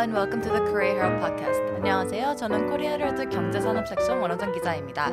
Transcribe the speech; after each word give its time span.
and 0.00 0.14
welcome 0.14 0.40
to 0.40 0.48
the 0.48 0.60
Korea 0.60 0.94
Herald 0.94 1.20
podcast. 1.20 1.60
안녕하세요. 1.76 2.34
저는 2.36 2.70
코리아 2.70 2.92
헤럴드 2.92 3.28
경제산업 3.28 3.86
섹션 3.86 4.22
원호정 4.22 4.52
기자입니다. 4.52 5.08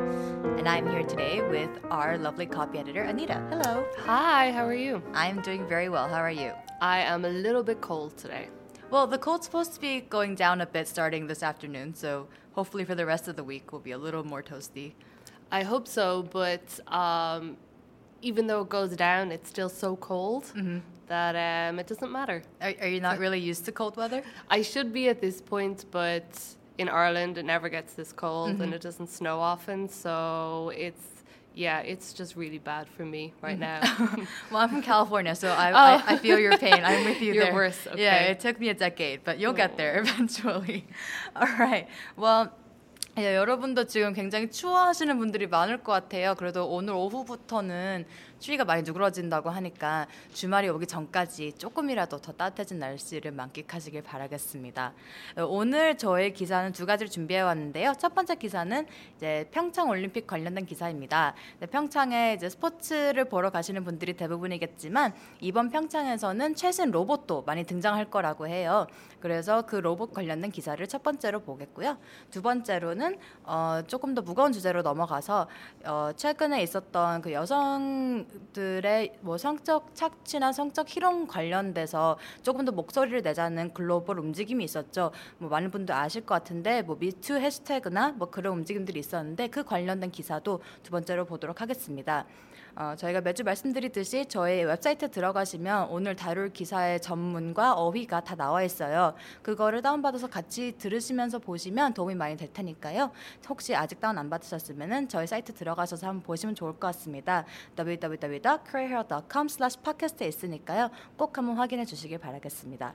And 0.55 0.69
I'm 0.69 0.87
here 0.87 1.03
today 1.03 1.41
with 1.41 1.69
our 1.91 2.17
lovely 2.17 2.45
copy 2.45 2.79
editor 2.79 3.01
Anita. 3.01 3.45
Hello. 3.49 3.83
Hi, 4.05 4.53
how 4.53 4.65
are 4.65 4.73
you? 4.73 5.01
I'm 5.13 5.41
doing 5.41 5.67
very 5.67 5.89
well. 5.89 6.07
How 6.07 6.21
are 6.21 6.31
you? 6.31 6.53
I 6.79 6.99
am 7.01 7.25
a 7.25 7.29
little 7.29 7.61
bit 7.61 7.81
cold 7.81 8.15
today. 8.15 8.47
Well, 8.89 9.05
the 9.05 9.17
cold's 9.17 9.47
supposed 9.47 9.73
to 9.73 9.81
be 9.81 9.99
going 9.99 10.35
down 10.35 10.61
a 10.61 10.65
bit 10.65 10.87
starting 10.87 11.27
this 11.27 11.43
afternoon, 11.43 11.93
so 11.93 12.27
hopefully 12.53 12.85
for 12.85 12.95
the 12.95 13.05
rest 13.05 13.27
of 13.27 13.35
the 13.35 13.43
week 13.43 13.73
we'll 13.73 13.81
be 13.81 13.91
a 13.91 13.97
little 13.97 14.23
more 14.23 14.41
toasty. 14.41 14.93
I 15.51 15.63
hope 15.63 15.89
so, 15.89 16.23
but 16.31 16.79
um, 16.87 17.57
even 18.21 18.47
though 18.47 18.61
it 18.61 18.69
goes 18.69 18.95
down, 18.95 19.33
it's 19.33 19.49
still 19.49 19.67
so 19.67 19.97
cold 19.97 20.53
that 21.07 21.35
um, 21.69 21.79
it 21.79 21.87
doesn't 21.87 22.11
matter. 22.11 22.41
Are, 22.61 22.73
are 22.81 22.87
you 22.87 23.01
not 23.01 23.19
really 23.19 23.39
used 23.39 23.65
to 23.65 23.71
cold 23.71 23.97
weather? 23.97 24.23
I 24.49 24.61
should 24.61 24.93
be 24.93 25.09
at 25.09 25.19
this 25.21 25.41
point, 25.41 25.85
but 25.91 26.25
in 26.77 26.89
Ireland 26.89 27.37
it 27.37 27.45
never 27.45 27.69
gets 27.69 27.93
this 27.93 28.11
cold 28.11 28.59
and 28.61 28.73
it 28.73 28.81
doesn't 28.81 29.09
snow 29.09 29.39
often, 29.39 29.87
so 29.89 30.71
it's 30.75 31.05
yeah, 31.55 31.81
it's 31.81 32.13
just 32.13 32.35
really 32.35 32.57
bad 32.57 32.87
for 32.97 33.05
me 33.05 33.31
right 33.43 33.59
now. 33.59 33.79
Well, 34.49 34.61
I'm 34.63 34.69
from 34.69 34.81
California, 34.81 35.35
so 35.35 35.49
I, 35.49 35.69
Oh. 35.71 36.03
I, 36.07 36.13
I 36.13 36.17
feel 36.17 36.39
your 36.39 36.57
pain. 36.57 36.81
I'm 36.83 37.05
with 37.05 37.21
you 37.21 37.33
You're 37.33 37.43
there. 37.45 37.53
worse, 37.53 37.85
Yeah, 37.95 38.15
okay. 38.15 38.31
it 38.31 38.39
took 38.39 38.59
me 38.59 38.69
a 38.69 38.73
decade, 38.73 39.23
but 39.23 39.37
you'll 39.37 39.53
get 39.53 39.77
there 39.77 39.99
eventually. 40.01 40.87
All 41.35 41.45
right. 41.59 41.87
Well, 42.17 42.49
예, 43.19 43.35
여러분도 43.35 43.85
지금 43.85 44.13
굉장히 44.15 44.49
추워하시는 44.49 45.15
분들이 45.19 45.45
많을 45.45 45.83
것 45.83 45.91
같아요. 45.91 46.33
그래도 46.33 46.65
오늘 46.65 46.93
오후부터는 46.95 48.05
추위가 48.38 48.64
많이 48.64 48.82
누그러진다고 48.82 49.50
하니까 49.50 50.06
주말이 50.32 50.68
오기 50.68 50.86
전까지 50.86 51.54
조금이라도 51.54 52.18
더 52.18 52.32
따뜻해진 52.32 52.78
날씨를 52.78 53.32
만끽하시길 53.32 54.02
바라겠습니다. 54.02 54.92
어, 55.36 55.44
오늘 55.44 55.98
저의 55.98 56.32
기사는 56.32 56.72
두 56.72 56.86
가지를 56.86 57.10
준비해 57.10 57.40
왔는데요. 57.40 57.94
첫 57.98 58.14
번째 58.14 58.36
기사는 58.36 58.86
이제 59.16 59.48
평창 59.50 59.88
올림픽 59.88 60.26
관련된 60.26 60.66
기사입니다. 60.66 61.34
네, 61.58 61.66
평창에 61.66 62.34
이제 62.34 62.48
스포츠를 62.48 63.24
보러 63.24 63.50
가시는 63.50 63.84
분들이 63.84 64.14
대부분이겠지만 64.14 65.14
이번 65.40 65.70
평창에서는 65.70 66.54
최신 66.54 66.90
로봇도 66.90 67.42
많이 67.42 67.64
등장할 67.64 68.10
거라고 68.10 68.46
해요. 68.46 68.86
그래서 69.20 69.62
그 69.62 69.76
로봇 69.76 70.12
관련된 70.14 70.52
기사를 70.52 70.86
첫 70.86 71.02
번째로 71.02 71.40
보겠고요. 71.40 71.98
두 72.30 72.40
번째로는 72.40 73.18
어, 73.44 73.82
조금 73.88 74.14
더 74.14 74.22
무거운 74.22 74.52
주제로 74.52 74.82
넘어가서 74.82 75.48
어, 75.86 76.10
최근에 76.14 76.62
있었던 76.62 77.22
그 77.22 77.32
여성 77.32 78.27
들의 78.52 79.12
뭐 79.20 79.38
성적 79.38 79.94
착취나 79.94 80.52
성적 80.52 80.88
희롱 80.88 81.26
관련돼서 81.26 82.18
조금 82.42 82.64
더 82.64 82.72
목소리를 82.72 83.22
내자는 83.22 83.72
글로벌 83.72 84.18
움직임이 84.18 84.64
있었죠. 84.64 85.12
뭐 85.38 85.48
많은 85.48 85.70
분들 85.70 85.94
아실 85.94 86.24
것 86.26 86.34
같은데 86.34 86.82
뭐 86.82 86.96
미투 86.98 87.34
해시태그나 87.34 88.12
뭐 88.12 88.30
그런 88.30 88.54
움직임들이 88.54 88.98
있었는데 89.00 89.48
그 89.48 89.64
관련된 89.64 90.10
기사도 90.10 90.60
두 90.82 90.90
번째로 90.90 91.24
보도록 91.24 91.60
하겠습니다. 91.60 92.26
어, 92.80 92.94
저희가 92.94 93.20
매주 93.22 93.42
말씀드리듯이 93.42 94.26
저희 94.26 94.62
웹사이트에 94.62 95.08
들어가시면 95.08 95.88
오늘 95.90 96.14
다룰 96.14 96.52
기사의 96.52 97.00
전문과 97.00 97.72
어휘가 97.72 98.20
다 98.20 98.36
나와 98.36 98.62
있어요. 98.62 99.14
그거를 99.42 99.82
다운받아서 99.82 100.28
같이 100.28 100.78
들으시면서 100.78 101.40
보시면 101.40 101.94
도움이 101.94 102.14
많이 102.14 102.36
될 102.36 102.52
테니까요. 102.52 103.10
혹시 103.48 103.74
아직 103.74 103.98
다운 103.98 104.16
안 104.16 104.30
받으셨으면 104.30 105.08
저희 105.08 105.26
사이트 105.26 105.52
들어가셔서 105.52 106.06
한번 106.06 106.22
보시면 106.22 106.54
좋을 106.54 106.74
것 106.74 106.78
같습니다. 106.78 107.44
www.careerhero.com/podcast에 107.76 110.28
있으니까요. 110.28 110.90
꼭 111.16 111.36
한번 111.36 111.56
확인해 111.56 111.84
주시길 111.84 112.18
바라겠습니다. 112.18 112.94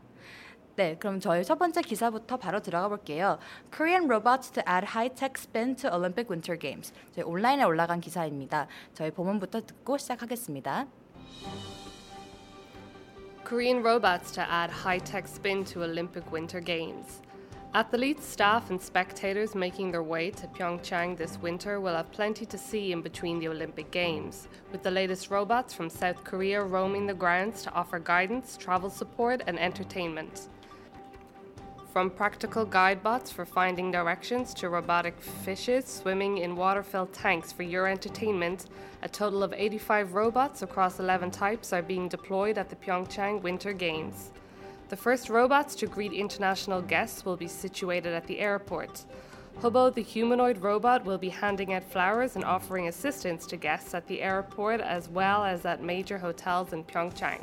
네, 0.76 0.96
그럼 0.96 1.18
저희 1.18 1.42
첫 1.42 1.58
번째 1.58 1.82
기사부터 1.82 2.36
바로 2.36 2.60
들어가 2.60 2.88
볼게요. 2.88 3.38
Korean 3.74 4.04
robots 4.04 4.52
to 4.52 4.62
add 4.64 4.86
high-tech 4.86 5.34
spin 5.36 5.74
to 5.74 5.90
Olympic 5.90 6.30
Winter 6.30 6.56
Games. 6.56 6.92
저희 7.10 7.24
온라인에 7.24 7.64
올라간 7.64 8.00
기사입니다. 8.00 8.68
저희 8.94 9.10
본문부터 9.10 9.62
듣고 9.66 9.98
시작하겠습니다. 9.98 10.86
Korean 13.44 13.78
robots 13.78 14.30
to 14.30 14.44
add 14.44 14.72
high-tech 14.72 15.26
spin 15.26 15.64
to 15.64 15.82
Olympic 15.82 16.30
Winter 16.32 16.60
Games. 16.64 17.22
Athletes, 17.74 18.24
staff, 18.24 18.70
and 18.70 18.80
spectators 18.80 19.54
making 19.54 19.90
their 19.90 20.02
way 20.02 20.30
to 20.30 20.46
Pyeongchang 20.46 21.16
this 21.18 21.38
winter 21.42 21.80
will 21.80 21.94
have 21.94 22.10
plenty 22.12 22.46
to 22.46 22.56
see 22.56 22.92
in 22.92 23.02
between 23.02 23.40
the 23.40 23.48
Olympic 23.48 23.90
Games, 23.90 24.48
with 24.72 24.82
the 24.82 24.90
latest 24.90 25.30
robots 25.30 25.74
from 25.74 25.90
South 25.90 26.24
Korea 26.24 26.62
roaming 26.62 27.06
the 27.06 27.14
grounds 27.14 27.62
to 27.62 27.72
offer 27.72 27.98
guidance, 27.98 28.56
travel 28.56 28.88
support, 28.88 29.42
and 29.46 29.58
entertainment. 29.58 30.48
From 31.93 32.09
practical 32.09 32.65
guide 32.65 33.03
bots 33.03 33.29
for 33.31 33.45
finding 33.45 33.91
directions 33.91 34.55
to 34.55 34.69
robotic 34.69 35.13
fishes 35.21 35.85
swimming 35.85 36.39
in 36.39 36.55
water 36.55 36.81
filled 36.81 37.13
tanks 37.13 37.51
for 37.51 37.61
your 37.61 37.85
entertainment, 37.85 38.65
a 39.03 39.07
total 39.07 39.43
of 39.43 39.53
85 39.53 40.15
robots 40.15 40.63
across 40.63 40.99
11 40.99 41.29
types 41.29 41.71
are 41.71 41.83
being 41.83 42.07
deployed 42.09 42.57
at 42.57 42.71
the 42.71 42.75
Pyeongchang 42.77 43.43
Winter 43.43 43.73
Games. 43.73 44.31
The 44.89 44.97
first 44.97 45.29
robots 45.29 45.75
to 45.75 45.85
greet 45.85 46.13
international 46.13 46.81
guests 46.81 47.25
will 47.25 47.37
be 47.37 47.47
situated 47.47 48.15
at 48.15 48.25
the 48.25 48.39
airport. 48.39 49.05
Hubbo, 49.61 49.93
the 49.93 50.01
humanoid 50.01 50.57
robot, 50.63 51.05
will 51.05 51.19
be 51.19 51.29
handing 51.29 51.73
out 51.73 51.83
flowers 51.83 52.35
and 52.35 52.43
offering 52.43 52.87
assistance 52.87 53.45
to 53.45 53.55
guests 53.55 53.93
at 53.93 54.07
the 54.07 54.23
airport 54.23 54.81
as 54.81 55.09
well 55.09 55.45
as 55.45 55.63
at 55.63 55.83
major 55.83 56.17
hotels 56.17 56.73
in 56.73 56.83
Pyeongchang. 56.85 57.41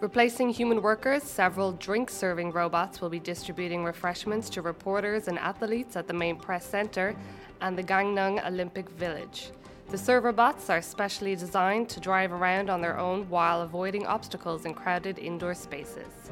Replacing 0.00 0.50
human 0.50 0.80
workers, 0.80 1.24
several 1.24 1.72
drink 1.72 2.08
serving 2.08 2.52
robots 2.52 3.00
will 3.00 3.08
be 3.08 3.18
distributing 3.18 3.82
refreshments 3.82 4.48
to 4.50 4.62
reporters 4.62 5.26
and 5.26 5.36
athletes 5.40 5.96
at 5.96 6.06
the 6.06 6.14
main 6.14 6.36
press 6.36 6.64
center 6.64 7.16
and 7.60 7.76
the 7.76 7.82
Gangneung 7.82 8.46
Olympic 8.46 8.88
Village. 8.90 9.50
The 9.90 9.98
server 9.98 10.30
bots 10.30 10.70
are 10.70 10.82
specially 10.82 11.34
designed 11.34 11.88
to 11.88 11.98
drive 11.98 12.30
around 12.30 12.70
on 12.70 12.80
their 12.80 12.96
own 12.96 13.28
while 13.28 13.62
avoiding 13.62 14.06
obstacles 14.06 14.66
in 14.66 14.72
crowded 14.72 15.18
indoor 15.18 15.54
spaces. 15.54 16.30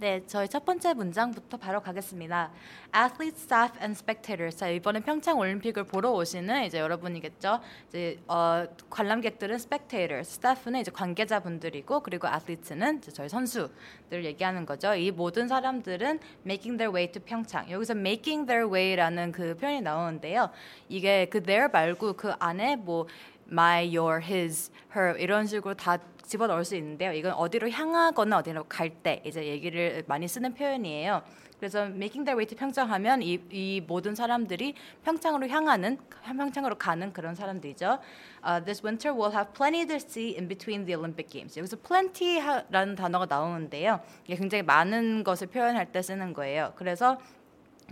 네, 0.00 0.22
저희 0.26 0.48
첫 0.48 0.64
번째 0.64 0.94
문장부터 0.94 1.58
바로 1.58 1.82
가겠습니다. 1.82 2.50
Athletes, 2.96 3.44
staff, 3.44 3.78
and 3.82 3.92
spectators. 3.92 4.56
자, 4.56 4.70
이번에 4.70 5.00
평창 5.00 5.38
올림픽을 5.38 5.84
보러 5.84 6.10
오시는 6.12 6.64
이제 6.64 6.78
여러분이겠죠. 6.78 7.60
이제 7.90 8.18
어, 8.26 8.64
관람객들은 8.88 9.56
spectators, 9.56 10.38
staff는 10.38 10.80
이제 10.80 10.90
관계자분들이고 10.90 12.00
그리고 12.00 12.28
athletes는 12.28 13.02
저희 13.12 13.28
선수들을 13.28 14.24
얘기하는 14.24 14.64
거죠. 14.64 14.94
이 14.94 15.10
모든 15.10 15.48
사람들은 15.48 16.18
making 16.46 16.78
their 16.78 16.96
way 16.96 17.12
to 17.12 17.20
평창. 17.22 17.70
여기서 17.70 17.92
making 17.92 18.46
their 18.46 18.72
way라는 18.72 19.32
그 19.32 19.54
표현이 19.54 19.82
나오는데요. 19.82 20.48
이게 20.88 21.26
그 21.26 21.42
their 21.42 21.68
말고 21.70 22.14
그 22.14 22.32
안에 22.38 22.76
뭐 22.76 23.06
my, 23.50 23.96
your, 23.96 24.22
his, 24.24 24.70
her 24.94 25.18
이런 25.18 25.46
식으로 25.46 25.74
다 25.74 25.98
집어 26.22 26.46
넣을 26.46 26.64
수 26.64 26.76
있는데요. 26.76 27.12
이건 27.12 27.32
어디로 27.32 27.70
향하거나 27.70 28.38
어디로 28.38 28.64
갈 28.68 28.90
때 29.02 29.20
이제 29.24 29.44
얘기를 29.46 30.04
많이 30.06 30.28
쓰는 30.28 30.54
표현이에요. 30.54 31.22
그래서 31.58 31.82
making 31.84 32.24
their 32.24 32.36
way 32.36 32.46
to 32.46 32.56
평창하면 32.56 33.20
이, 33.22 33.38
이 33.50 33.82
모든 33.86 34.14
사람들이 34.14 34.74
평창으로 35.04 35.46
향하는 35.48 35.98
평창으로 36.24 36.76
가는 36.76 37.12
그런 37.12 37.34
사람들이죠. 37.34 37.98
Uh, 38.42 38.64
this 38.64 38.80
winter 38.82 39.12
we'll 39.12 39.32
have 39.32 39.52
plenty 39.52 39.86
to 39.86 39.96
see 39.96 40.34
in 40.36 40.48
between 40.48 40.86
the 40.86 40.96
Olympic 40.96 41.28
Games. 41.28 41.58
여기서 41.58 41.76
plenty라는 41.86 42.94
단어가 42.94 43.26
나오는데요. 43.26 44.00
이게 44.24 44.36
굉장히 44.36 44.62
많은 44.62 45.22
것을 45.22 45.48
표현할 45.48 45.92
때 45.92 46.00
쓰는 46.00 46.32
거예요. 46.32 46.72
그래서 46.76 47.18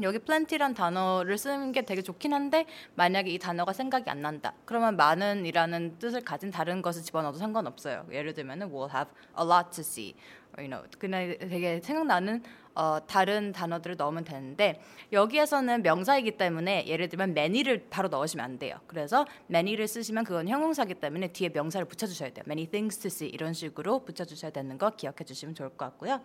여기 0.03 0.19
plenty란 0.19 0.75
단어를 0.75 1.39
쓰는 1.39 1.73
게 1.73 1.83
되게 1.83 2.03
좋긴 2.03 2.33
한데 2.33 2.67
만약에 2.95 3.31
이 3.31 3.39
단어가 3.39 3.73
생각이 3.73 4.09
안 4.11 4.23
난다. 4.23 4.53
그러면 4.65 4.97
많은이라는 4.97 5.99
뜻을 5.99 6.21
가진 6.23 6.51
다른 6.51 6.83
것을 6.83 7.03
집어넣어도 7.03 7.39
상관없어요. 7.39 8.07
예를 8.11 8.35
들면은 8.35 8.71
we'll 8.71 8.93
have 8.93 9.11
a 9.39 9.45
lot 9.45 9.71
to 9.71 9.81
see. 9.81 10.15
You 10.57 10.69
know, 10.69 10.85
그냥 10.99 11.37
되게 11.39 11.81
생각나는 11.81 12.43
어, 12.79 13.01
다른 13.09 13.51
단어들을 13.51 13.97
넣으면 13.97 14.23
되는데 14.23 14.81
여기에서는 15.13 15.83
명사이기 15.83 16.33
때문에 16.39 16.87
예를 16.87 17.09
들면 17.09 17.31
many를 17.31 17.87
바로 17.91 18.07
넣으시면 18.09 18.45
안 18.45 18.57
돼요. 18.61 18.77
그래서 18.87 19.27
many를 19.51 19.89
쓰시면 19.89 20.23
그건 20.23 20.47
형용사이기 20.47 20.95
때문에 20.95 21.29
뒤에 21.33 21.49
명사를 21.49 21.85
붙여주셔야 21.89 22.31
돼요. 22.31 22.45
many 22.47 22.67
things 22.67 22.99
to 22.99 23.09
see 23.09 23.29
이런 23.35 23.53
식으로 23.53 24.05
붙여주셔야 24.05 24.53
되는 24.53 24.79
거 24.79 24.91
기억해 24.91 25.25
주시면 25.27 25.57
좋을 25.57 25.71
것 25.71 25.79
같고요. 25.79 26.21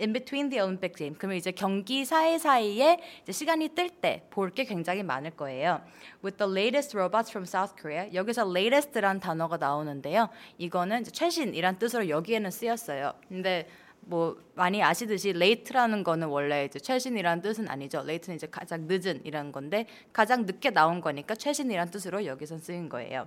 In 0.00 0.14
between 0.14 0.48
the 0.48 0.62
Olympic 0.62 0.94
Games 0.96 1.18
그러면 1.18 1.36
이제 1.36 1.50
경기 1.52 2.06
사이 2.06 2.38
사이에 2.38 2.98
이제 3.22 3.32
시간이 3.32 3.68
뜰 3.74 3.90
때 3.90 4.22
볼 4.30 4.50
게 4.54 4.64
굉장히 4.64 5.02
많을 5.02 5.32
거예요. 5.32 5.82
With 6.24 6.38
the 6.38 6.50
latest 6.50 6.96
robots 6.96 7.30
from 7.30 7.44
South 7.44 7.74
Korea 7.78 8.08
여기서 8.14 8.50
latest란 8.50 9.20
단어가 9.20 9.58
나오는데요. 9.58 10.30
이거는 10.56 11.04
최신이란 11.04 11.78
뜻으로 11.78 12.08
여기에는 12.08 12.50
쓰였어요. 12.50 13.12
근데 13.28 13.68
뭐 14.00 14.36
많이 14.54 14.82
아시듯이 14.82 15.30
late라는 15.30 16.02
거는 16.04 16.28
원래 16.28 16.64
이제 16.64 16.78
최신이라는 16.78 17.42
뜻은 17.42 17.68
아니죠. 17.68 18.00
late는 18.00 18.36
이제 18.36 18.46
가장 18.50 18.86
늦은이라는 18.86 19.52
건데 19.52 19.86
가장 20.12 20.46
늦게 20.46 20.70
나온 20.70 21.00
거니까 21.00 21.34
최신이라는 21.34 21.90
뜻으로 21.92 22.24
여기서 22.26 22.58
쓰인 22.58 22.88
거예요. 22.88 23.26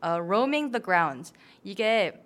어, 0.00 0.18
roaming 0.20 0.72
the 0.72 0.82
grounds. 0.82 1.32
이게 1.62 2.24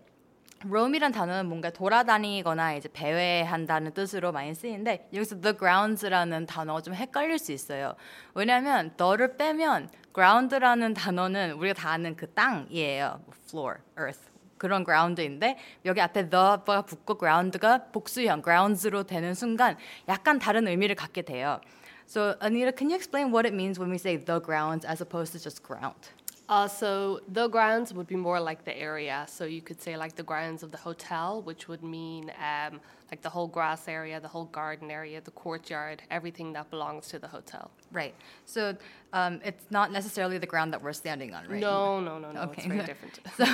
roam이란 0.67 1.13
단어는 1.13 1.47
뭔가 1.47 1.71
돌아다니거나 1.71 2.75
이제 2.75 2.89
배회한다는 2.93 3.93
뜻으로 3.93 4.33
많이 4.33 4.55
쓰이는데 4.55 5.09
여기서 5.15 5.41
the 5.41 5.57
grounds라는 5.57 6.47
단어가 6.47 6.81
좀 6.81 6.95
헷갈릴 6.95 7.39
수 7.39 7.53
있어요. 7.53 7.95
왜냐하면 8.35 8.97
the를 8.97 9.37
빼면 9.37 9.91
ground라는 10.15 10.95
단어는 10.95 11.53
우리가 11.53 11.75
다 11.75 11.91
아는 11.91 12.17
그 12.17 12.33
땅이에요. 12.33 13.21
floor, 13.49 13.79
earth. 13.99 14.28
그런 14.58 14.86
ground인데 14.86 15.58
여기 15.86 16.00
앞에 16.00 16.30
the가 16.30 16.86
붙고 16.86 17.18
ground가 17.18 17.86
복수형 17.92 18.42
grounds로 18.42 19.04
되는 19.04 19.34
순간 19.34 19.78
약간 20.08 20.40
다른 20.40 20.68
의미를 20.68 20.96
갖게 20.96 21.22
돼요. 21.22 21.60
So 22.06 22.36
Anita, 22.42 22.72
can 22.72 22.90
you 22.90 22.96
explain 22.96 23.32
what 23.32 23.46
it 23.46 23.54
means 23.54 23.80
when 23.80 23.90
we 23.90 23.98
say 23.98 24.18
the 24.18 24.40
grounds 24.40 24.86
as 24.86 25.02
opposed 25.02 25.34
to 25.34 25.40
just 25.40 25.64
ground? 25.64 26.12
Uh, 26.50 26.68
so 26.68 27.22
the 27.28 27.48
grounds 27.48 27.94
would 27.94 28.08
be 28.08 28.16
more 28.16 28.40
like 28.40 28.64
the 28.66 28.78
area. 28.78 29.26
So 29.28 29.46
you 29.46 29.62
could 29.62 29.82
say 29.82 29.96
like 29.98 30.16
the 30.16 30.24
grounds 30.24 30.62
of 30.62 30.72
the 30.72 30.78
hotel, 30.78 31.42
which 31.42 31.68
would 31.68 31.84
mean 31.84 32.32
um, 32.40 32.82
like 33.11 33.23
the 33.23 33.31
whole 33.31 33.47
grass 33.47 33.89
area, 33.89 34.21
the 34.21 34.29
whole 34.29 34.47
garden 34.47 34.91
area, 34.91 35.21
the 35.21 35.31
courtyard, 35.31 36.03
everything 36.11 36.53
that 36.53 36.71
belongs 36.71 37.09
to 37.09 37.19
the 37.19 37.29
hotel. 37.29 37.71
Right. 37.91 38.15
So 38.45 38.77
um, 39.13 39.41
it's 39.43 39.65
not 39.71 39.91
necessarily 39.93 40.37
the 40.37 40.47
ground 40.47 40.73
that 40.75 40.83
we're 40.83 40.93
standing 40.93 41.33
on, 41.33 41.49
right? 41.49 41.61
No, 41.61 42.01
no, 42.01 42.19
no, 42.19 42.31
no. 42.31 42.43
Okay. 42.43 42.63
It's 42.63 42.67
very 42.67 42.85
different. 42.85 43.21
So, 43.37 43.45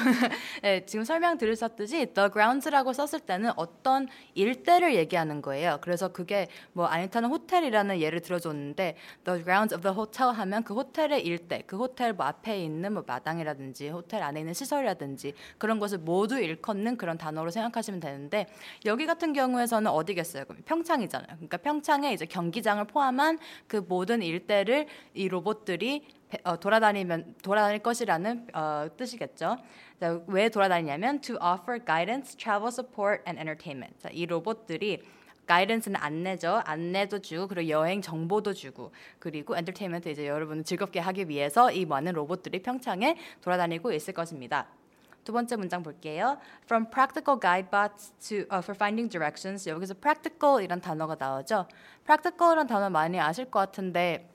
네, 0.62 0.84
지금 0.86 1.04
설명 1.04 1.38
들으셨듯이 1.38 2.12
the 2.14 2.28
grounds라고 2.30 2.92
썼을 2.92 3.20
때는 3.20 3.52
어떤 3.56 4.08
일대를 4.34 4.96
얘기하는 4.96 5.40
거예요. 5.42 5.78
그래서 5.80 6.08
그게 6.08 6.48
뭐 6.72 6.86
아니타는 6.86 7.28
호텔이라는 7.28 8.00
예를 8.00 8.20
들어줬는데 8.20 8.96
the 9.24 9.44
grounds 9.44 9.72
of 9.72 9.82
the 9.82 9.94
hotel 9.94 10.32
하면 10.34 10.64
그 10.64 10.74
호텔의 10.74 11.24
일대, 11.24 11.62
그 11.66 11.76
호텔 11.76 12.12
뭐 12.12 12.26
앞에 12.26 12.58
있는 12.58 12.92
뭐 12.92 13.04
마당이라든지 13.06 13.90
호텔 13.90 14.22
안에 14.24 14.40
있는 14.40 14.54
시설이라든지 14.54 15.34
그런 15.58 15.78
것을 15.78 15.98
모두 15.98 16.40
일컫는 16.40 16.96
그런 16.96 17.16
단어로 17.16 17.50
생각하시면 17.50 18.00
되는데 18.00 18.46
여기 18.84 19.06
같은 19.06 19.32
경우 19.32 19.43
에서는 19.60 19.90
어디겠어요? 19.90 20.44
그럼 20.46 20.62
평창이잖아요. 20.64 21.28
그러니까 21.36 21.56
평창에 21.58 22.12
이제 22.12 22.26
경기장을 22.26 22.84
포함한 22.86 23.38
그 23.66 23.76
모든 23.88 24.22
일대를 24.22 24.86
이 25.14 25.28
로봇들이 25.28 26.06
배- 26.30 26.38
어, 26.44 26.58
돌아다니면 26.58 27.34
돌아다닐 27.42 27.80
것이라는 27.80 28.48
어, 28.54 28.86
뜻이겠죠. 28.96 29.56
자, 30.00 30.20
왜 30.26 30.48
돌아다니냐면 30.48 31.20
to 31.20 31.36
offer 31.36 31.84
guidance, 31.84 32.36
travel 32.36 32.68
support 32.68 33.22
and 33.28 33.38
entertainment. 33.38 33.98
자, 34.00 34.08
이 34.12 34.26
로봇들이 34.26 35.02
가이던스는 35.46 36.00
안내죠. 36.00 36.62
안내도 36.64 37.18
주고 37.20 37.46
그리고 37.48 37.68
여행 37.68 38.00
정보도 38.00 38.54
주고 38.54 38.92
그리고 39.18 39.54
엔터테인먼트 39.56 40.08
이제 40.08 40.26
여러분을 40.26 40.64
즐겁게 40.64 41.00
하기 41.00 41.28
위해서 41.28 41.70
이 41.70 41.84
많은 41.84 42.14
로봇들이 42.14 42.62
평창에 42.62 43.16
돌아다니고 43.42 43.92
있을 43.92 44.14
것입니다. 44.14 44.66
두 45.24 45.32
번째 45.32 45.56
문장 45.56 45.82
볼게요. 45.82 46.38
From 46.64 46.90
practical 46.90 47.40
guidebots 47.40 48.12
to 48.28 48.36
uh, 48.52 48.62
for 48.62 48.74
finding 48.74 49.10
directions. 49.10 49.68
여기서 49.68 49.94
practical이란 49.94 50.80
단어가 50.80 51.16
나오죠. 51.18 51.66
practical이란 52.04 52.66
단어 52.66 52.90
많이 52.90 53.18
아실 53.18 53.50
것 53.50 53.58
같은데 53.58 54.28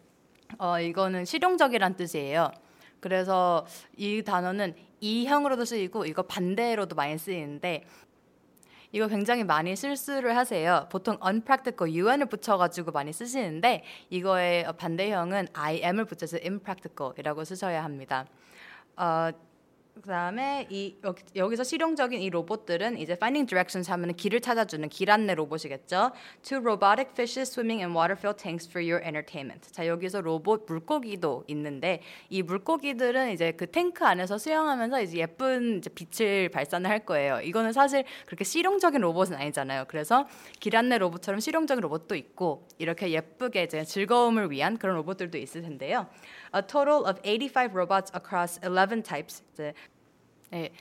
어, 0.57 0.80
이거는 0.80 1.25
실용적이란 1.25 1.95
뜻이에요. 1.95 2.51
그래서 3.00 3.65
이 3.95 4.24
단어는 4.24 4.75
이형으로도 5.00 5.63
쓰이고 5.65 6.06
이거 6.06 6.24
반대로도 6.24 6.95
많이 6.95 7.18
쓰이는데 7.18 7.86
이거 8.91 9.07
굉장히 9.07 9.44
많이 9.44 9.75
실수를 9.75 10.36
하세요. 10.36 10.88
보통 10.91 11.18
unpractical, 11.24 11.95
un을 11.95 12.25
붙여가지고 12.25 12.91
많이 12.91 13.13
쓰시는데 13.13 13.83
이거의 14.09 14.65
반대형은 14.75 15.50
im을 15.53 16.06
붙여서 16.06 16.39
impractical이라고 16.44 17.45
쓰셔야 17.45 17.83
합니다. 17.83 18.25
어, 18.97 19.30
그다음에 20.01 20.68
이 20.69 20.96
여기, 21.04 21.24
여기 21.36 21.56
서 21.56 21.63
실용적인 21.63 22.22
이 22.22 22.30
로봇들은 22.30 22.98
이제 22.98 23.13
finding 23.13 23.48
directions 23.48 23.90
하면은 23.92 24.16
길을 24.16 24.42
찾아주는 24.42 24.88
길 24.90 25.12
안내 25.12 25.36
로봇이겠죠. 25.36 26.12
Two 26.44 26.60
robotic 26.60 27.12
fishes 27.12 27.51
swimming 27.51 27.84
in 27.84 27.96
water-filled 27.96 28.42
tanks 28.42 28.68
for 28.68 28.84
your 28.84 29.04
entertainment. 29.06 29.72
자 29.72 29.88
여기서 29.88 30.22
로봇 30.22 30.66
물고기도 30.68 31.44
있는데 31.48 32.01
이 32.30 32.42
물고기들은 32.42 33.31
이제 33.31 33.51
그 33.51 33.69
탱크 33.69 34.06
안에서 34.06 34.38
수영하면서 34.38 35.01
이제 35.01 35.18
예쁜 35.18 35.80
이제 35.80 35.90
빛을 35.90 36.50
발산을 36.50 36.90
할 36.90 37.06
거예요. 37.06 37.42
이거는 37.42 37.74
사실 37.74 38.04
그렇게 38.25 38.44
실용적인 38.44 39.01
로봇은 39.01 39.36
아니잖아요. 39.36 39.86
그래서 39.88 40.28
길 40.60 40.75
안내 40.75 40.98
로봇처럼 40.98 41.40
실용적인 41.40 41.81
로봇도 41.81 42.16
있고 42.16 42.68
이렇게 42.78 43.12
예쁘게 43.12 43.63
이제 43.63 43.84
즐거움을 43.84 44.51
위한 44.51 44.78
그런 44.78 44.96
로봇들도 44.96 45.38
있을 45.38 45.62
텐데요. 45.62 46.07
A 46.56 46.62
total 46.62 47.06
of 47.06 47.22
85 47.22 47.74
robots 47.74 48.12
across 48.16 48.60
11 48.63 49.04
types. 49.04 49.44
네, 50.51 50.72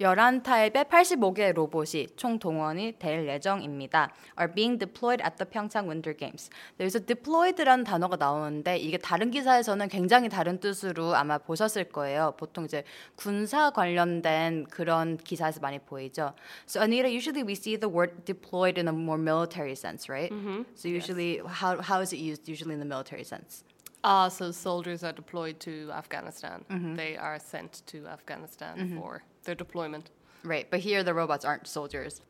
11타입의 0.00 0.88
85개의 0.88 1.54
로봇이 1.54 2.08
총 2.16 2.38
동원이 2.38 2.94
될 2.98 3.28
예정입니다. 3.28 4.12
are 4.40 4.52
being 4.52 4.78
deployed 4.78 5.22
at 5.22 5.36
the 5.36 5.48
평창 5.48 5.88
Winter 5.88 6.16
Games. 6.16 6.50
네, 6.76 6.84
여기서 6.84 7.00
deployed라는 7.06 7.84
단어가 7.84 8.16
나오는데 8.16 8.76
이게 8.78 8.98
다른 8.98 9.30
기사에서는 9.30 9.88
굉장히 9.88 10.28
다른 10.28 10.58
뜻으로 10.58 11.14
아마 11.14 11.38
보셨을 11.38 11.84
거예요. 11.84 12.34
보통 12.36 12.64
이제 12.64 12.82
군사 13.14 13.70
관련된 13.70 14.64
그런 14.64 15.16
기사에서 15.16 15.60
많이 15.60 15.78
보이죠. 15.78 16.34
So 16.66 16.80
Anita, 16.80 17.08
usually 17.08 17.44
we 17.44 17.54
see 17.54 17.76
the 17.76 17.88
word 17.88 18.24
deployed 18.24 18.78
in 18.78 18.88
a 18.88 18.92
more 18.92 19.20
military 19.20 19.74
sense, 19.74 20.08
right? 20.08 20.30
So 20.74 20.88
usually, 20.88 21.38
how 21.46 21.80
how 21.80 22.00
is 22.00 22.12
it 22.12 22.18
used 22.18 22.48
usually 22.48 22.74
in 22.74 22.80
the 22.80 22.88
military 22.88 23.24
sense? 23.24 23.62
Ah, 24.03 24.29
so 24.29 24.51
soldiers 24.51 25.03
are 25.03 25.11
deployed 25.11 25.59
to 25.59 25.91
Afghanistan. 25.91 26.63
They 26.95 27.17
are 27.17 27.37
sent 27.39 27.81
to 27.87 28.07
Afghanistan 28.07 28.97
for 28.97 29.23
their 29.43 29.55
deployment. 29.55 30.09
Right, 30.43 30.69
but 30.71 30.79
here 30.79 31.03
the 31.03 31.13
robots 31.13 31.43
aren't 31.43 31.67
soldiers. 31.67 32.21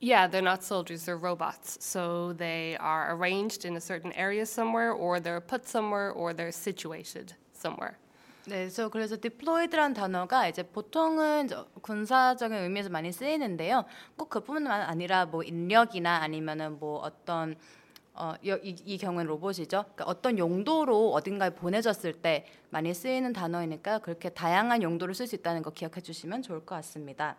Yeah, 0.00 0.26
they're 0.26 0.42
not 0.42 0.64
soldiers, 0.64 1.04
they're 1.04 1.16
robots. 1.16 1.78
So 1.80 2.32
they 2.32 2.76
are 2.80 3.14
arranged 3.14 3.64
in 3.64 3.76
a 3.76 3.80
certain 3.80 4.12
area 4.14 4.44
somewhere, 4.46 4.90
or 4.92 5.20
they're 5.20 5.40
put 5.40 5.68
somewhere, 5.68 6.10
or 6.10 6.32
they're 6.34 6.50
situated 6.50 7.34
somewhere. 7.52 7.94
네, 8.48 8.66
그래서 8.66 8.88
그래서 8.88 9.16
deployed라는 9.16 9.94
단어가 9.94 10.48
이제 10.48 10.64
보통은 10.64 11.46
저- 11.46 11.66
군사적인 11.82 12.58
의미에서 12.64 12.88
많이 12.90 13.12
쓰이는데요. 13.12 13.84
꼭 14.16 14.28
그뿐만 14.30 14.66
아니라 14.66 15.26
뭐 15.26 15.44
인력이나 15.44 16.16
아니면은 16.16 16.80
뭐 16.80 16.98
어떤 16.98 17.54
어, 18.19 18.33
여- 18.47 18.57
이, 18.57 18.75
이 18.85 18.97
경우는 18.97 19.27
로봇이죠. 19.27 19.67
그러니까 19.83 20.05
어떤 20.05 20.37
용도로 20.37 21.11
어딘가에 21.13 21.51
보내졌을 21.51 22.13
때 22.13 22.45
많이 22.71 22.93
쓰이는 22.93 23.31
단어이니까 23.31 23.99
그렇게 23.99 24.29
다양한 24.29 24.81
용도를 24.81 25.13
쓸 25.13 25.27
수 25.27 25.35
있다는 25.35 25.61
거 25.61 25.69
기억해 25.71 26.01
주시면 26.01 26.41
좋을 26.41 26.59
것 26.65 26.75
같습니다. 26.75 27.35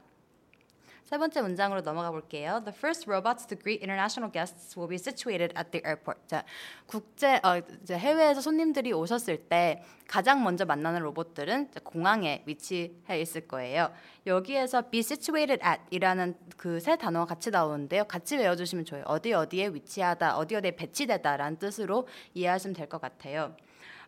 세 1.09 1.17
번째 1.17 1.41
문장으로 1.41 1.81
넘어가 1.81 2.11
볼게요. 2.11 2.61
The 2.67 2.77
first 2.77 3.09
robots 3.09 3.47
to 3.47 3.57
greet 3.57 3.81
international 3.83 4.31
guests 4.31 4.79
will 4.79 4.91
be 4.91 4.97
situated 4.97 5.55
at 5.59 5.71
the 5.71 5.81
airport. 5.83 6.21
자, 6.27 6.45
국제 6.85 7.37
어, 7.43 7.63
이제 7.83 7.97
해외에서 7.97 8.43
손님들이 8.43 8.93
오셨을 8.93 9.39
때 9.49 9.83
가장 10.07 10.45
먼저 10.45 10.67
만나는 10.67 11.01
로봇들은 11.01 11.71
공항에 11.83 12.43
위치해 12.45 13.21
있을 13.23 13.49
거예요. 13.49 13.91
여기에서 14.27 14.83
be 14.91 15.01
situated 15.01 15.65
at이라는 15.67 16.35
그 16.59 16.79
세 16.79 16.97
단어가 16.97 17.25
같이 17.25 17.51
나오는데요. 17.51 18.05
같이 18.05 18.37
외워주시면 18.37 18.85
좋아요. 18.85 19.05
어디 19.07 19.33
어디에 19.33 19.69
위치하다, 19.69 20.37
어디 20.37 20.57
어디에 20.57 20.73
배치되다라는 20.77 21.59
뜻으로 21.59 22.07
이해하시면 22.35 22.75
될 22.75 22.87
것 22.87 23.01
같아요. 23.01 23.57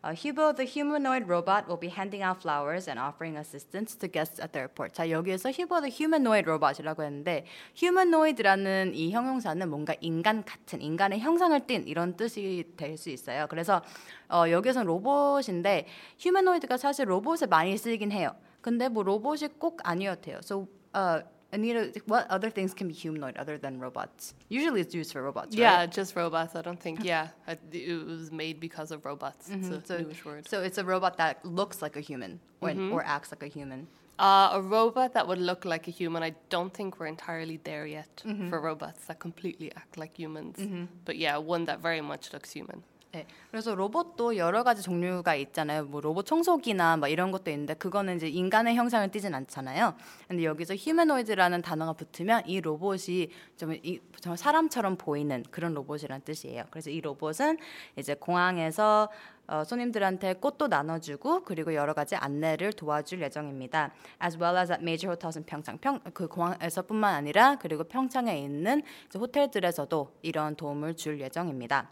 Uh, 0.03 0.15
Hugo, 0.15 0.51
the 0.53 0.65
humanoid 0.65 1.29
robot, 1.29 1.69
will 1.69 1.77
be 1.77 1.89
handing 1.89 2.23
out 2.23 2.41
flowers 2.41 2.89
and 2.89 2.99
offering 2.99 3.37
assistance 3.37 3.95
to 3.95 4.09
guests 4.09 4.41
at 4.41 4.51
the 4.53 4.61
airport. 4.61 4.95
자, 4.95 5.11
여기에서 5.11 5.51
Hugo, 5.51 5.79
the 5.79 5.91
humanoid 5.91 6.49
robot이라고 6.49 7.03
했는데 7.03 7.45
humanoid라는 7.77 8.95
이 8.95 9.11
형용사는 9.11 9.69
뭔가 9.69 9.95
인간 10.01 10.43
같은, 10.43 10.81
인간의 10.81 11.21
형상을 11.21 11.67
띤 11.67 11.87
이런 11.87 12.17
뜻이 12.17 12.65
될 12.79 12.97
수 12.97 13.11
있어요. 13.11 13.47
그래서 13.49 13.83
어, 14.31 14.45
여기서는 14.49 14.87
로봇인데 14.87 15.87
humanoid가 16.25 16.79
사실 16.79 17.09
로봇에 17.09 17.47
많이 17.47 17.77
쓰이긴 17.77 18.11
해요. 18.11 18.35
근데 18.63 18.89
뭐 18.89 19.03
로봇이 19.03 19.49
꼭 19.59 19.81
아니어도 19.85 20.21
돼요. 20.23 20.39
So, 20.43 20.67
uh, 20.97 21.23
Anita, 21.53 21.93
what 22.07 22.29
other 22.31 22.51
things 22.51 22.73
can 22.75 22.89
be 22.89 22.95
humanoid 22.95 23.37
other 23.37 23.59
than 23.59 23.81
robots? 23.81 24.35
Usually 24.49 24.81
it's 24.81 24.95
used 24.95 25.13
for 25.13 25.23
robots, 25.23 25.57
right? 25.57 25.63
Yeah, 25.63 25.87
just 25.87 26.15
robots. 26.15 26.55
I 26.55 26.63
don't 26.63 26.81
think. 26.81 27.03
Yeah, 27.03 27.29
it 27.73 28.07
was 28.07 28.31
made 28.31 28.61
because 28.61 28.91
of 28.91 29.05
robots. 29.05 29.49
Mm-hmm. 29.49 29.73
It's 29.75 29.91
a 29.91 30.15
So, 30.15 30.31
word. 30.31 30.49
so 30.49 30.63
it's 30.63 30.79
a 30.79 30.85
robot 30.85 31.17
that 31.17 31.45
looks 31.45 31.83
like 31.83 31.97
a 31.97 32.01
human 32.01 32.41
or, 32.61 32.69
mm-hmm. 32.69 32.93
or 32.93 33.03
acts 33.05 33.33
like 33.33 33.43
a 33.43 33.49
human. 33.49 33.89
Uh, 34.19 34.51
a 34.53 34.61
robot 34.61 35.15
that 35.15 35.27
would 35.27 35.39
look 35.39 35.65
like 35.65 35.89
a 35.89 35.91
human. 35.91 36.23
I 36.23 36.35
don't 36.51 36.73
think 36.75 37.01
we're 37.01 37.07
entirely 37.07 37.59
there 37.65 37.87
yet 37.87 38.23
mm-hmm. 38.27 38.51
for 38.51 38.61
robots 38.61 39.07
that 39.07 39.19
completely 39.19 39.73
act 39.75 39.97
like 39.97 40.15
humans. 40.15 40.59
But 41.07 41.17
yeah, 41.17 41.39
one 41.39 41.65
that 41.65 41.81
very 41.81 42.03
much 42.03 42.33
looks 42.33 42.51
human. 42.51 42.85
네, 43.13 43.27
그래서 43.51 43.75
로봇도 43.75 44.37
여러 44.37 44.63
가지 44.63 44.83
종류가 44.83 45.35
있잖아요. 45.35 45.85
뭐 45.85 46.01
로봇 46.01 46.27
청소기나 46.27 46.97
뭐 46.97 47.09
이런 47.09 47.33
것도 47.33 47.51
있는데 47.51 47.75
그거는 47.75 48.15
이제 48.17 48.29
인간의 48.29 48.77
형상을 48.77 49.11
띠진 49.11 49.35
않잖아요. 49.35 49.95
근데 50.29 50.45
여기서 50.45 50.77
휴머노이드라는 50.77 51.61
단어가 51.61 51.93
붙으면 51.93 52.45
이 52.47 52.61
로봇이 52.61 53.31
좀, 53.57 53.75
이, 53.75 53.99
좀 54.21 54.37
사람처럼 54.37 54.95
보이는 54.97 55.43
그런 55.51 55.75
로봇이라는 55.75 56.25
뜻이에요. 56.25 56.65
그래서 56.71 56.91
이 56.91 57.01
로봇은 57.01 57.59
이제 57.97 58.15
공항에서 58.15 59.09
어, 59.49 59.65
손님들한테 59.65 60.35
꽃도 60.35 60.69
나눠주고 60.69 61.43
그리고 61.43 61.75
여러 61.75 61.93
가지 61.93 62.15
안내를 62.15 62.73
도와줄 62.75 63.23
예정입니다. 63.23 63.93
As 64.23 64.39
well 64.41 64.57
as 64.57 64.71
at 64.71 64.81
major 64.81 65.11
hotels 65.11 65.37
in 65.37 65.45
평창. 65.45 65.79
평, 65.79 65.99
그 66.15 66.29
공항에서뿐만 66.29 67.13
아니라 67.13 67.57
그리고 67.57 67.83
평창에 67.83 68.39
있는 68.39 68.85
호텔들에서도 69.13 70.13
이런 70.23 70.55
도움을 70.55 70.95
줄 70.95 71.21
예정입니다. 71.21 71.91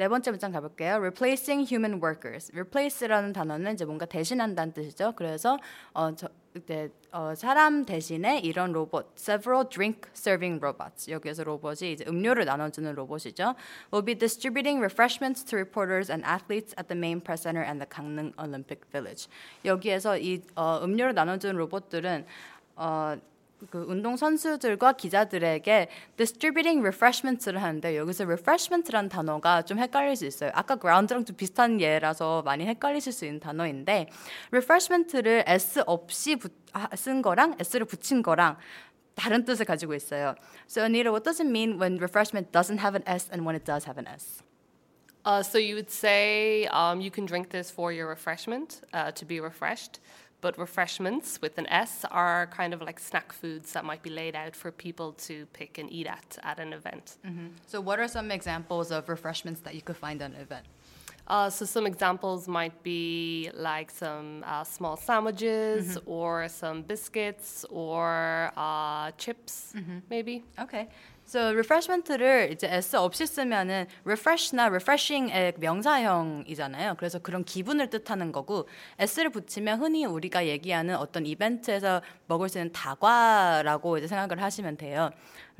네 0.00 0.08
번째 0.08 0.30
문장 0.30 0.50
가볼게요. 0.50 0.94
Replacing 0.94 1.70
human 1.70 2.02
workers. 2.02 2.50
Replace라는 2.54 3.34
단어는 3.34 3.74
이제 3.74 3.84
뭔가 3.84 4.06
대신한다는 4.06 4.72
뜻이죠. 4.72 5.12
그래서 5.14 5.58
어, 5.92 6.14
저, 6.14 6.26
네, 6.64 6.88
어, 7.12 7.34
사람 7.34 7.84
대신에 7.84 8.38
이런 8.38 8.72
로봇, 8.72 9.12
several 9.18 9.68
drink 9.68 10.08
serving 10.14 10.58
robots. 10.64 11.10
여기에서 11.10 11.44
로봇이 11.44 11.92
이제 11.92 12.06
음료를 12.08 12.46
나눠주는 12.46 12.94
로봇이죠. 12.94 13.54
Will 13.92 14.06
be 14.06 14.14
distributing 14.14 14.80
refreshments 14.80 15.44
to 15.44 15.58
reporters 15.58 16.10
and 16.10 16.24
athletes 16.26 16.74
at 16.78 16.88
the 16.88 16.98
main 16.98 17.20
press 17.20 17.42
center 17.42 17.62
and 17.62 17.78
the 17.78 17.86
Gangneung 17.86 18.32
Olympic 18.40 18.80
Village. 18.90 19.28
여기에서 19.66 20.16
이 20.16 20.40
어, 20.56 20.80
음료를 20.82 21.12
나눠주는 21.12 21.54
로봇들은 21.56 22.24
어, 22.76 23.16
그 23.68 23.84
운동 23.88 24.16
선수들과 24.16 24.94
기자들에게 24.94 25.88
distributing 26.16 26.80
refreshments를 26.80 27.62
하는데 27.62 27.96
여기서 27.96 28.24
refreshment라는 28.24 29.08
단어가 29.08 29.62
좀 29.62 29.78
헷갈릴 29.78 30.16
수 30.16 30.24
있어요. 30.24 30.50
아까 30.54 30.76
ground랑 30.76 31.24
좀 31.24 31.36
비슷한 31.36 31.80
예라서 31.80 32.42
많이 32.42 32.66
헷갈리실 32.66 33.12
수 33.12 33.26
있는 33.26 33.40
단어인데 33.40 34.08
refreshment를 34.50 35.44
s 35.46 35.82
없이 35.86 36.36
부, 36.36 36.48
쓴 36.94 37.20
거랑 37.20 37.56
s를 37.58 37.84
붙인 37.84 38.22
거랑 38.22 38.56
다른 39.14 39.44
뜻을 39.44 39.66
가지고 39.66 39.94
있어요. 39.94 40.34
So 40.66 40.82
Anita, 40.82 41.10
what 41.10 41.24
does 41.24 41.42
it 41.42 41.48
mean 41.48 41.78
when 41.78 41.98
refreshment 41.98 42.52
doesn't 42.52 42.78
have 42.78 42.94
an 42.94 43.02
s 43.06 43.28
and 43.30 43.44
when 43.44 43.54
it 43.54 43.64
does 43.66 43.84
have 43.86 43.98
an 43.98 44.06
s? 44.06 44.42
Uh, 45.22 45.42
so 45.42 45.58
you 45.58 45.74
would 45.74 45.90
say 45.90 46.66
um, 46.68 47.02
you 47.02 47.10
can 47.10 47.26
drink 47.26 47.50
this 47.50 47.70
for 47.70 47.92
your 47.92 48.08
refreshment 48.08 48.80
uh, 48.94 49.10
to 49.12 49.26
be 49.26 49.38
refreshed. 49.38 50.00
But 50.40 50.58
refreshments 50.58 51.40
with 51.40 51.58
an 51.58 51.66
S 51.68 52.04
are 52.10 52.46
kind 52.48 52.72
of 52.74 52.80
like 52.82 52.98
snack 52.98 53.32
foods 53.32 53.72
that 53.72 53.84
might 53.84 54.02
be 54.02 54.10
laid 54.10 54.34
out 54.34 54.56
for 54.56 54.70
people 54.70 55.12
to 55.12 55.46
pick 55.52 55.78
and 55.78 55.90
eat 55.92 56.06
at 56.06 56.38
at 56.42 56.58
an 56.58 56.72
event. 56.72 57.16
Mm-hmm. 57.26 57.48
So, 57.66 57.80
what 57.80 57.98
are 58.00 58.08
some 58.08 58.30
examples 58.30 58.90
of 58.90 59.08
refreshments 59.08 59.60
that 59.62 59.74
you 59.74 59.82
could 59.82 59.96
find 59.96 60.22
at 60.22 60.30
an 60.30 60.36
event? 60.36 60.66
Uh, 61.30 61.48
so 61.48 61.64
some 61.64 61.86
examples 61.86 62.48
might 62.48 62.82
be 62.82 63.50
like 63.54 63.88
some 63.88 64.42
uh, 64.44 64.64
small 64.64 64.96
sandwiches 64.96 65.96
mm-hmm. 65.96 66.10
or 66.10 66.48
some 66.48 66.82
biscuits 66.82 67.64
or 67.70 68.50
uh, 68.56 69.12
chips, 69.12 69.72
mm-hmm. 69.76 69.98
maybe. 70.10 70.42
Okay. 70.58 70.88
So 71.30 71.38
refreshment를 71.50 72.50
이제 72.50 72.66
s 72.68 72.96
없이 72.96 73.24
쓰면은 73.24 73.86
refresh나 74.02 74.64
refreshing의 74.66 75.54
명사형이잖아요. 75.58 76.96
그래서 76.98 77.20
그런 77.20 77.44
기분을 77.44 77.88
뜻하는 77.88 78.32
거고 78.32 78.66
s를 78.98 79.30
붙이면 79.30 79.80
흔히 79.80 80.04
우리가 80.06 80.48
얘기하는 80.48 80.96
어떤 80.96 81.26
이벤트에서 81.26 82.02
먹을 82.26 82.48
수 82.48 82.58
있는 82.58 82.72
다과라고 82.72 83.98
이제 83.98 84.08
생각을 84.08 84.42
하시면 84.42 84.76
돼요. 84.76 85.10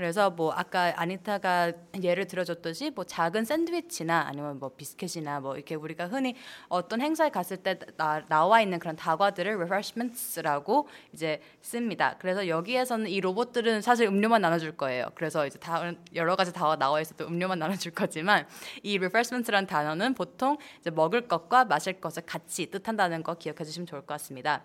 그래서 0.01 0.31
뭐 0.31 0.51
아까 0.53 0.95
아니타가 0.97 1.73
예를 2.03 2.27
들어줬듯이 2.27 2.89
뭐 2.89 3.05
작은 3.05 3.45
샌드위치나 3.45 4.25
아니면 4.29 4.59
뭐 4.59 4.71
비스켓이나 4.71 5.41
뭐 5.41 5.57
이렇게 5.57 5.75
우리가 5.75 6.07
흔히 6.09 6.37
어떤 6.71 7.03
행사에 7.03 7.29
갔을 7.29 7.59
때 7.59 7.79
나, 7.99 8.25
나와 8.29 8.63
있는 8.63 8.79
그런 8.79 8.97
다과들을 8.97 9.57
refreshments라고 9.57 10.89
이제 11.13 11.43
씁니다. 11.61 12.17
그래서 12.19 12.49
여기에서는 12.49 13.09
이 13.09 13.21
로봇들은 13.21 13.83
사실 13.83 14.07
음료만 14.07 14.41
나눠줄 14.41 14.79
거예요. 14.79 15.05
그래서 15.15 15.47
이제 15.47 15.59
다 15.59 15.93
여러 16.15 16.35
가지 16.35 16.51
다와 16.51 16.77
나와 16.77 17.03
있어도 17.03 17.27
음료만 17.27 17.59
나눠줄 17.61 17.93
거지만 17.93 18.47
이 18.83 18.97
refreshments라는 18.97 19.67
단어는 19.67 20.15
보통 20.15 20.57
이제 20.81 20.89
먹을 20.89 21.29
것과 21.29 21.67
마실 21.67 22.01
것을 22.01 22.23
같이 22.25 22.71
뜻한다는 22.71 23.23
거 23.23 23.35
기억해 23.35 23.65
주시면 23.65 23.87
좋을 23.87 24.01
것 24.01 24.15
같습니다. 24.15 24.63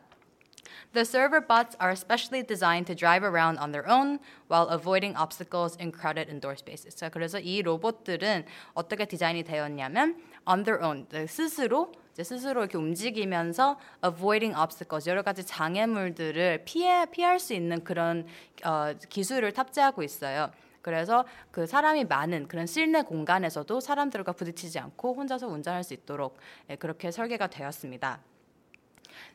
The 0.94 1.06
server 1.06 1.42
bots 1.42 1.76
are 1.80 1.92
especially 1.92 2.44
designed 2.44 2.88
to 2.88 2.96
drive 2.96 3.24
around 3.24 3.58
on 3.60 3.72
their 3.72 3.88
own 3.90 4.20
while 4.48 4.68
avoiding 4.70 5.16
obstacles 5.16 5.78
in 5.80 5.92
crowded 5.92 6.30
indoor 6.30 6.56
spaces. 6.56 6.96
자, 6.96 7.10
그래서 7.10 7.40
이 7.40 7.62
로봇들은 7.62 8.46
어떻게 8.74 9.06
디자인이 9.06 9.44
되었냐면 9.44 10.16
on 10.46 10.64
their 10.64 10.84
own 10.84 11.08
스스로 11.28 11.92
이제 12.14 12.24
스스로 12.24 12.62
이렇게 12.62 12.78
움직이면서 12.78 13.78
avoiding 14.06 14.58
obstacles 14.58 15.10
여러 15.10 15.22
가지 15.22 15.46
장애물들을 15.46 16.64
피해 16.64 17.06
피할 17.08 17.40
수 17.40 17.54
있는 17.54 17.84
그런 17.84 18.26
어, 18.64 18.94
기술을 19.10 19.52
탑재하고 19.52 20.02
있어요. 20.02 20.50
그래서 20.82 21.26
그 21.52 21.66
사람이 21.66 22.06
많은 22.06 22.48
그런 22.48 22.68
실내 22.68 23.02
공간에서도 23.02 23.80
사람들과 23.80 24.32
부딪히지 24.32 24.80
않고 24.80 25.16
혼자서 25.16 25.48
운전할 25.48 25.84
수 25.84 25.94
있도록 25.94 26.38
예, 26.70 26.76
그렇게 26.76 27.12
설계가 27.12 27.48
되었습니다. 27.48 28.22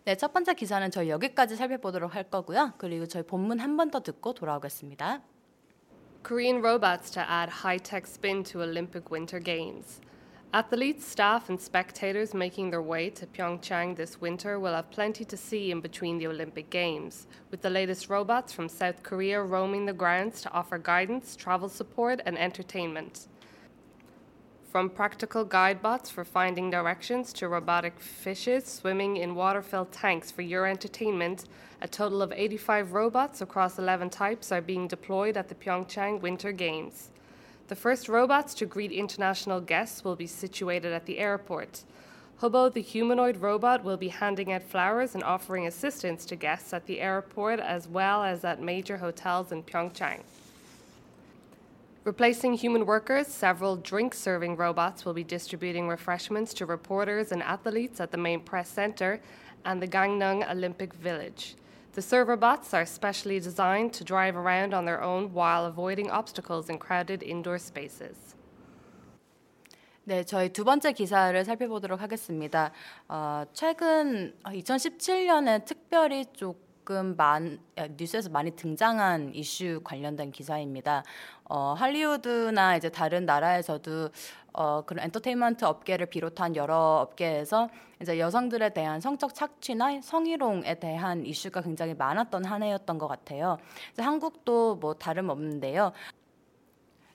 네, 0.05 0.15
첫 0.15 0.33
번째 0.33 0.53
기사는 0.53 0.91
저희 0.91 1.09
여기까지 1.09 1.55
살펴보도록 1.55 2.15
할 2.15 2.23
거고요. 2.29 2.73
그리고 2.77 3.07
저희 3.07 3.23
본문 3.23 3.59
한 3.59 3.75
번 3.75 3.89
더 3.89 4.01
듣고 4.01 4.33
돌아오겠습니다. 4.33 5.21
Korean 6.23 6.57
robots 6.57 7.11
to 7.11 7.21
add 7.21 7.51
high-tech 7.63 8.07
spin 8.07 8.43
to 8.43 8.61
Olympic 8.61 9.11
Winter 9.11 9.39
Games. 9.39 10.01
Athletes, 10.53 11.05
staff, 11.05 11.49
and 11.49 11.59
spectators 11.59 12.33
making 12.33 12.71
their 12.71 12.81
way 12.81 13.09
to 13.09 13.25
Pyeongchang 13.27 13.95
this 13.97 14.21
winter 14.21 14.57
will 14.57 14.73
have 14.73 14.89
plenty 14.89 15.25
to 15.25 15.35
see 15.35 15.69
in 15.69 15.81
between 15.81 16.17
the 16.17 16.27
Olympic 16.27 16.69
Games, 16.69 17.27
with 17.51 17.61
the 17.61 17.69
latest 17.69 18.09
robots 18.09 18.53
from 18.53 18.69
South 18.69 19.03
Korea 19.03 19.41
roaming 19.41 19.85
the 19.85 19.93
grounds 19.93 20.41
to 20.43 20.51
offer 20.53 20.77
guidance, 20.77 21.35
travel 21.35 21.67
support, 21.67 22.21
and 22.25 22.37
entertainment. 22.37 23.27
From 24.70 24.88
practical 24.88 25.44
guide 25.44 25.82
bots 25.82 26.10
for 26.10 26.24
finding 26.24 26.70
directions 26.70 27.32
to 27.32 27.48
robotic 27.48 27.98
fishes 27.98 28.66
swimming 28.66 29.16
in 29.16 29.34
water 29.34 29.62
filled 29.62 29.90
tanks 29.90 30.30
for 30.30 30.42
your 30.42 30.64
entertainment, 30.64 31.46
a 31.82 31.88
total 31.88 32.22
of 32.22 32.30
85 32.30 32.92
robots 32.92 33.40
across 33.40 33.80
11 33.80 34.10
types 34.10 34.52
are 34.52 34.60
being 34.60 34.86
deployed 34.86 35.36
at 35.36 35.48
the 35.48 35.56
Pyeongchang 35.56 36.20
Winter 36.20 36.52
Games. 36.52 37.08
The 37.66 37.74
first 37.74 38.08
robots 38.08 38.54
to 38.54 38.64
greet 38.64 38.92
international 38.92 39.60
guests 39.60 40.04
will 40.04 40.14
be 40.14 40.28
situated 40.28 40.92
at 40.92 41.04
the 41.04 41.18
airport. 41.18 41.82
Hobo, 42.36 42.68
the 42.68 42.80
humanoid 42.80 43.38
robot, 43.38 43.82
will 43.82 43.96
be 43.96 44.08
handing 44.08 44.52
out 44.52 44.62
flowers 44.62 45.16
and 45.16 45.24
offering 45.24 45.66
assistance 45.66 46.24
to 46.26 46.36
guests 46.36 46.72
at 46.72 46.86
the 46.86 47.00
airport 47.00 47.58
as 47.58 47.88
well 47.88 48.22
as 48.22 48.44
at 48.44 48.62
major 48.62 48.98
hotels 48.98 49.50
in 49.50 49.64
Pyeongchang. 49.64 50.20
Replacing 52.05 52.53
human 52.53 52.85
workers, 52.85 53.27
several 53.27 53.77
drink 53.77 54.13
serving 54.13 54.57
robots 54.57 55.05
will 55.05 55.13
be 55.13 55.23
distributing 55.23 55.87
refreshments 55.87 56.53
to 56.53 56.65
reporters 56.67 57.31
and 57.31 57.41
athletes 57.41 57.99
at 57.99 58.11
the 58.11 58.17
main 58.17 58.41
press 58.41 58.69
center 58.69 59.19
and 59.65 59.81
the 59.81 59.87
Gangneung 59.87 60.47
Olympic 60.49 60.93
Village. 60.93 61.55
The 61.93 62.01
server 62.01 62.35
bots 62.35 62.73
are 62.73 62.85
specially 62.85 63.39
designed 63.39 63.93
to 63.93 64.03
drive 64.03 64.35
around 64.35 64.73
on 64.73 64.85
their 64.85 65.01
own 65.01 65.33
while 65.33 65.65
avoiding 65.65 66.11
obstacles 66.11 66.69
in 66.69 66.77
crowded 66.77 67.23
indoor 67.23 67.57
spaces. 67.57 68.35
네, 70.07 70.23
저희 70.23 70.49
두 70.49 70.63
번째 70.63 70.91
기사를 70.91 71.43
살펴보도록 71.43 71.99
하겠습니다. 71.99 72.71
어, 73.07 73.45
최근 73.53 74.35
2017년에 74.43 75.65
특별히 75.65 76.25
조금 76.90 77.14
많, 77.14 77.60
뉴스에서 77.96 78.30
많이 78.30 78.50
등장한 78.50 79.32
이슈 79.32 79.80
관련된 79.84 80.32
기사입니다. 80.32 81.04
어, 81.44 81.72
할리우드나 81.78 82.76
이제 82.76 82.88
다른 82.88 83.26
나라에서도 83.26 84.08
어, 84.54 84.82
그런 84.84 85.04
엔터테인먼트 85.04 85.64
업계를 85.64 86.06
비롯한 86.06 86.56
여러 86.56 86.74
업계에서 87.02 87.68
이제 88.02 88.18
여성들에 88.18 88.70
대한 88.70 89.00
성적 89.00 89.36
착취나 89.36 90.00
성희롱에 90.00 90.80
대한 90.80 91.24
이슈가 91.24 91.60
굉장히 91.60 91.94
많았던 91.94 92.44
한 92.44 92.64
해였던 92.64 92.98
것 92.98 93.06
같아요. 93.06 93.58
한국도 93.96 94.74
뭐 94.74 94.94
다름없는데요. 94.94 95.92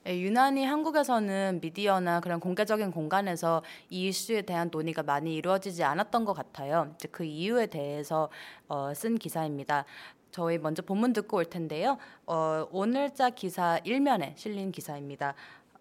예, 0.07 0.19
유난히 0.19 0.63
한국에서는 0.65 1.61
미디어나 1.61 2.19
그런 2.19 2.39
공개적인 2.39 2.91
공간에서 2.91 3.63
이 3.89 4.07
이슈에 4.07 4.43
대한 4.43 4.69
논의가 4.71 5.01
많이 5.01 5.33
이루어지지 5.33 5.83
않았던 5.83 6.25
것 6.25 6.33
같아요. 6.33 6.95
그 7.11 7.23
이유에 7.23 7.65
대해서 7.65 8.29
어, 8.67 8.93
쓴 8.93 9.17
기사입니다. 9.17 9.85
저희 10.29 10.59
먼저 10.59 10.83
본문 10.83 11.13
듣고 11.13 11.37
올 11.37 11.45
텐데요. 11.45 11.97
어, 12.27 12.67
오늘자 12.71 13.31
기사 13.31 13.79
1면에 13.83 14.37
실린 14.37 14.71
기사입니다. 14.71 15.33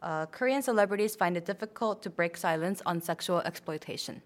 Uh, 0.03 0.27
Korean 0.31 0.63
celebrities 0.63 1.17
find 1.17 1.37
it 1.37 1.45
difficult 1.45 2.01
to 2.01 2.11
break 2.11 2.37
silence 2.37 2.83
on 2.87 3.01
sexual 3.01 3.43
exploitation. 3.47 4.23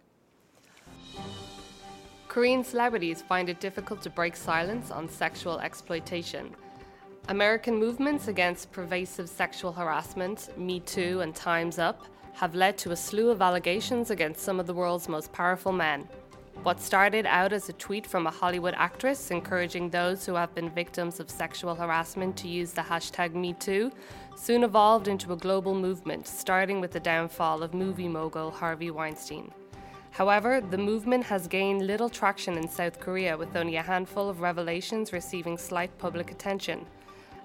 Korean 2.28 2.62
celebrities 2.62 3.22
find 3.22 3.48
it 3.48 3.58
difficult 3.60 4.02
to 4.02 4.10
break 4.10 4.36
silence 4.36 4.92
on 4.92 5.08
sexual 5.08 5.58
exploitation. 5.60 6.54
American 7.28 7.76
movements 7.76 8.28
against 8.28 8.72
pervasive 8.72 9.28
sexual 9.28 9.70
harassment, 9.70 10.48
Me 10.56 10.80
Too 10.80 11.20
and 11.20 11.34
Time's 11.34 11.78
Up, 11.78 12.06
have 12.32 12.54
led 12.54 12.78
to 12.78 12.92
a 12.92 12.96
slew 12.96 13.28
of 13.28 13.42
allegations 13.42 14.10
against 14.10 14.40
some 14.40 14.58
of 14.58 14.66
the 14.66 14.72
world's 14.72 15.10
most 15.10 15.30
powerful 15.30 15.70
men. 15.70 16.08
What 16.62 16.80
started 16.80 17.26
out 17.26 17.52
as 17.52 17.68
a 17.68 17.74
tweet 17.74 18.06
from 18.06 18.26
a 18.26 18.30
Hollywood 18.30 18.72
actress 18.78 19.30
encouraging 19.30 19.90
those 19.90 20.24
who 20.24 20.36
have 20.36 20.54
been 20.54 20.70
victims 20.70 21.20
of 21.20 21.28
sexual 21.28 21.74
harassment 21.74 22.34
to 22.38 22.48
use 22.48 22.72
the 22.72 22.80
hashtag 22.80 23.34
MeToo 23.34 23.92
soon 24.34 24.64
evolved 24.64 25.06
into 25.06 25.34
a 25.34 25.36
global 25.36 25.74
movement, 25.74 26.26
starting 26.26 26.80
with 26.80 26.92
the 26.92 27.00
downfall 27.00 27.62
of 27.62 27.74
movie 27.74 28.08
mogul 28.08 28.50
Harvey 28.50 28.90
Weinstein. 28.90 29.52
However, 30.12 30.62
the 30.62 30.78
movement 30.78 31.24
has 31.24 31.46
gained 31.46 31.86
little 31.86 32.08
traction 32.08 32.56
in 32.56 32.70
South 32.70 32.98
Korea, 32.98 33.36
with 33.36 33.54
only 33.54 33.76
a 33.76 33.82
handful 33.82 34.30
of 34.30 34.40
revelations 34.40 35.12
receiving 35.12 35.58
slight 35.58 35.96
public 35.98 36.30
attention. 36.30 36.86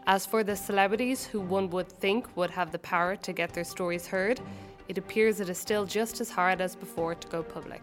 As 0.07 0.25
for 0.25 0.43
the 0.43 0.57
celebrities 0.57 1.27
who 1.27 1.41
one 1.41 1.69
would 1.71 1.89
think 1.89 2.27
would 2.35 2.51
have 2.51 2.73
the 2.73 2.79
power 2.79 3.15
to 3.17 3.33
get 3.33 3.53
their 3.53 3.65
stories 3.65 4.07
heard, 4.07 4.41
it 4.89 4.97
appears 4.97 5.41
it 5.41 5.51
is 5.51 5.59
still 5.59 5.85
just 5.85 6.21
as 6.21 6.31
hard 6.31 6.61
as 6.63 6.75
before 6.75 7.15
to 7.15 7.29
go 7.29 7.43
public. 7.43 7.83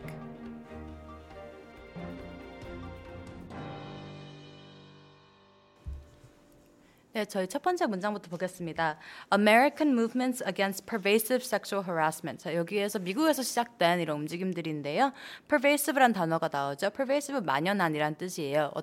네, 7.15 7.23
저희 7.23 7.47
첫 7.47 7.61
번째 7.61 7.85
문장부터 7.85 8.29
보겠습니다. 8.29 8.97
American 9.31 9.93
movements 9.93 10.43
against 10.45 10.85
pervasive 10.85 11.45
sexual 11.45 11.81
harassment. 11.87 12.43
자, 12.43 12.53
여기에서 12.53 12.99
미국에서 12.99 13.41
시작된 13.41 14.01
이런 14.01 14.17
움직임들인데요. 14.17 15.13
pervasive란 15.47 16.11
단어가 16.11 16.49
나오죠. 16.51 16.89
pervasive 16.89 17.39
만연한이란 17.39 18.15
뜻이에요. 18.15 18.71
어, 18.75 18.81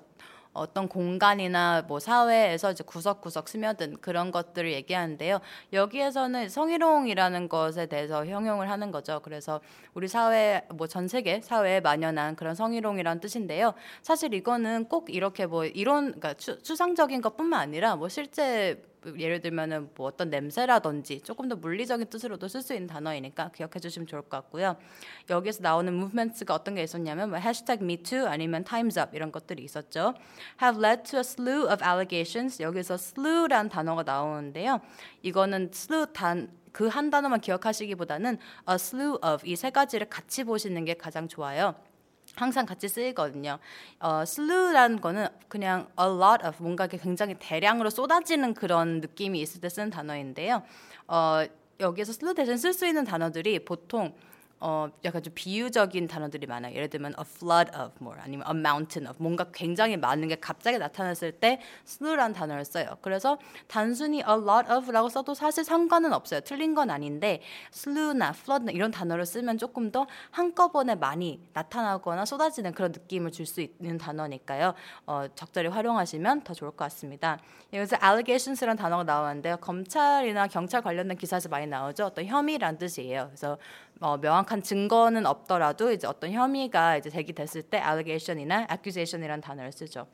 어떤 0.52 0.88
공간이나 0.88 1.82
뭐 1.86 2.00
사회에서 2.00 2.72
이제 2.72 2.82
구석구석 2.84 3.48
스며든 3.48 3.98
그런 4.00 4.30
것들을 4.30 4.72
얘기하는데요. 4.72 5.40
여기에서는 5.72 6.48
성희롱이라는 6.48 7.48
것에 7.48 7.86
대해서 7.86 8.26
형용을 8.26 8.70
하는 8.70 8.90
거죠. 8.90 9.20
그래서 9.22 9.60
우리 9.94 10.08
사회 10.08 10.62
뭐 10.74 10.86
전 10.88 11.06
세계 11.06 11.40
사회에 11.40 11.80
만연한 11.80 12.34
그런 12.34 12.54
성희롱이라는 12.54 13.20
뜻인데요. 13.20 13.74
사실 14.02 14.32
이거는 14.34 14.86
꼭 14.86 15.14
이렇게 15.14 15.46
뭐 15.46 15.64
이론 15.64 16.06
그러니까 16.06 16.34
추, 16.34 16.60
추상적인 16.62 17.20
것뿐만 17.20 17.60
아니라 17.60 17.94
뭐 17.96 18.08
실제 18.08 18.82
예를 19.18 19.40
들면은 19.40 19.90
뭐 19.94 20.06
어떤 20.08 20.30
냄새라든지 20.30 21.20
조금 21.20 21.48
더 21.48 21.56
물리적인 21.56 22.08
뜻으로도 22.08 22.48
쓸 22.48 22.62
수 22.62 22.74
있는 22.74 22.86
단어이니까 22.86 23.50
기억해 23.50 23.78
주시면 23.80 24.06
좋을 24.06 24.22
것 24.22 24.30
같고요. 24.30 24.76
여기서 25.30 25.62
나오는 25.62 25.92
movements가 25.94 26.54
어떤 26.54 26.74
게 26.74 26.82
있었냐면 26.82 27.30
뭐 27.30 27.38
MeToo 27.38 28.26
아니면 28.26 28.64
Times 28.64 28.98
Up 28.98 29.14
이런 29.14 29.32
것들이 29.32 29.62
있었죠. 29.62 30.14
Have 30.62 30.84
led 30.84 31.02
to 31.10 31.18
a 31.18 31.20
slew 31.20 31.72
of 31.72 31.84
allegations. 31.84 32.62
여기서 32.62 32.94
slew란 32.94 33.68
단어가 33.68 34.02
나오는데요. 34.02 34.80
이거는 35.22 35.70
slew 35.72 36.12
단 36.12 36.58
그 36.72 36.88
한 36.88 37.10
단어만 37.10 37.40
기억하시기보다는 37.40 38.38
a 38.68 38.74
slew 38.74 39.14
of 39.16 39.44
이 39.46 39.56
세 39.56 39.70
가지를 39.70 40.08
같이 40.08 40.44
보시는 40.44 40.84
게 40.84 40.94
가장 40.94 41.26
좋아요. 41.26 41.74
항상 42.38 42.66
같이 42.66 42.88
쓰이거든요. 42.88 43.58
어, 44.00 44.22
slew라는 44.22 45.00
거는 45.00 45.28
그냥 45.48 45.88
a 46.00 46.06
lot 46.06 46.46
of 46.46 46.62
뭔가 46.62 46.86
굉장히 46.86 47.34
대량으로 47.38 47.90
쏟아지는 47.90 48.54
그런 48.54 49.00
느낌이 49.00 49.40
있을 49.40 49.60
때 49.60 49.68
쓰는 49.68 49.90
단어인데요. 49.90 50.62
어, 51.08 51.44
여기에서 51.80 52.10
slew 52.10 52.34
대신 52.34 52.56
쓸 52.56 52.72
수 52.72 52.86
있는 52.86 53.04
단어들이 53.04 53.64
보통 53.64 54.14
어 54.60 54.88
약간 55.04 55.22
좀 55.22 55.32
비유적인 55.34 56.06
단어들이 56.06 56.46
많아요. 56.46 56.74
예를 56.74 56.88
들면 56.88 57.14
a 57.18 57.24
flood 57.26 57.72
of 57.76 57.92
more 58.00 58.20
아니면 58.20 58.46
a 58.48 58.56
mountain 58.56 59.10
of 59.10 59.20
뭔가 59.20 59.46
굉장히 59.52 59.96
많은 59.96 60.28
게 60.28 60.36
갑자기 60.36 60.78
나타났을 60.78 61.32
때 61.32 61.60
slew란 61.86 62.32
단어를 62.32 62.64
써요. 62.64 62.96
그래서 63.02 63.38
단순히 63.66 64.18
a 64.18 64.34
lot 64.34 64.70
of라고 64.70 65.08
써도 65.08 65.34
사실 65.34 65.64
상관은 65.64 66.12
없어요. 66.12 66.40
틀린 66.40 66.74
건 66.76 66.90
아닌데 66.90 67.42
slew나 67.72 68.30
flood나 68.30 68.70
이런 68.72 68.92
단어를 68.92 69.26
쓰면 69.26 69.58
조금 69.58 69.90
더 69.90 70.06
한꺼번에 70.30 70.94
많이 70.94 71.40
나타나거나 71.54 72.24
쏟아지는 72.24 72.72
그런 72.72 72.92
느낌을 72.92 73.32
줄 73.32 73.48
수 73.48 73.60
있는 73.62 73.98
단어니까요. 73.98 74.74
어, 75.06 75.26
적절히 75.34 75.68
활용하시면 75.68 76.42
더 76.42 76.54
좋을 76.54 76.70
것 76.70 76.76
같습니다. 76.76 77.38
여기서 77.72 77.96
allegations라는 78.02 78.76
단어가 78.76 79.02
나오는데요. 79.02 79.56
검찰이나 79.56 80.46
경찰 80.46 80.82
관련된 80.82 81.16
기사에서 81.16 81.48
많이 81.48 81.66
나오죠. 81.66 82.06
어떤 82.06 82.26
혐의란 82.26 82.78
뜻이에요. 82.78 83.26
그래서 83.28 83.58
어, 84.00 84.16
명확한 84.16 84.62
증거는 84.62 85.26
없더라도 85.26 85.90
이제 85.90 86.06
어떤 86.06 86.32
혐의가 86.32 86.96
이제 86.96 87.10
제기됐을 87.10 87.62
때 87.62 87.78
allegation이나 87.78 88.68
accusation이라는 88.70 89.40
단어를 89.40 89.72
쓰죠. 89.72 90.06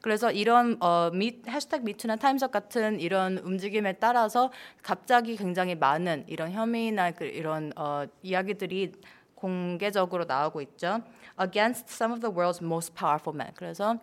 그래서 0.00 0.30
이런 0.30 0.76
어, 0.80 1.10
미, 1.12 1.42
해시태그 1.46 1.84
미투나 1.84 2.16
타임석 2.16 2.52
같은 2.52 3.00
이런 3.00 3.38
움직임에 3.38 3.94
따라서 3.94 4.52
갑자기 4.82 5.36
굉장히 5.36 5.74
많은 5.74 6.24
이런 6.28 6.52
혐의나 6.52 7.10
그, 7.10 7.24
이런 7.24 7.72
어, 7.76 8.04
이야기들이 8.22 8.92
공개적으로 9.34 10.24
나오고 10.24 10.60
있죠. 10.62 11.00
Against 11.40 11.86
some 11.88 12.12
of 12.12 12.20
the 12.20 12.32
world's 12.32 12.62
most 12.62 12.94
powerful 12.94 13.36
men. 13.36 13.52
그래서 13.56 13.98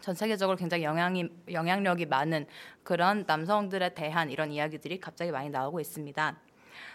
전 0.00 0.14
세계적으로 0.14 0.56
굉장히 0.56 0.84
영향이 0.84 1.28
영향력이 1.52 2.06
많은 2.06 2.46
그런 2.84 3.24
남성들에 3.26 3.90
대한 3.90 4.30
이런 4.30 4.50
이야기들이 4.50 4.98
갑자기 4.98 5.30
많이 5.30 5.50
나오고 5.50 5.80
있습니다. 5.80 6.36